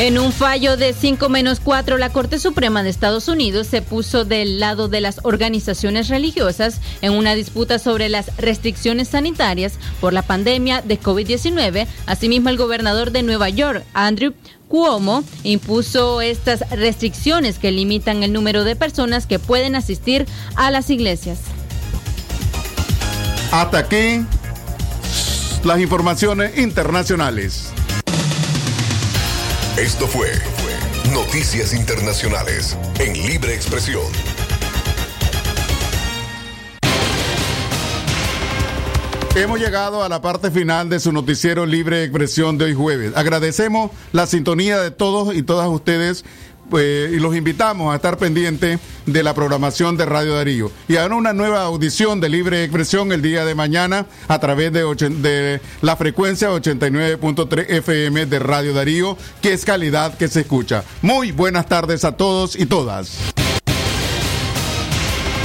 [0.01, 4.25] En un fallo de 5 menos 4, la Corte Suprema de Estados Unidos se puso
[4.25, 10.23] del lado de las organizaciones religiosas en una disputa sobre las restricciones sanitarias por la
[10.23, 11.87] pandemia de COVID-19.
[12.07, 14.35] Asimismo, el gobernador de Nueva York, Andrew
[14.67, 20.27] Cuomo, impuso estas restricciones que limitan el número de personas que pueden asistir
[20.57, 21.39] a las iglesias.
[23.53, 24.27] Hasta aquí
[25.63, 27.71] las informaciones internacionales.
[29.77, 30.31] Esto fue
[31.13, 34.05] Noticias Internacionales en Libre Expresión.
[39.35, 43.17] Hemos llegado a la parte final de su noticiero Libre Expresión de hoy jueves.
[43.17, 46.25] Agradecemos la sintonía de todos y todas ustedes
[46.69, 50.71] pues, y los invitamos a estar pendientes de la programación de Radio Darío.
[50.89, 55.61] Y ahora una nueva audición de libre expresión el día de mañana a través de
[55.83, 60.85] la frecuencia 89.3 FM de Radio Darío, que es calidad que se escucha.
[61.03, 63.44] Muy buenas tardes a todos y todas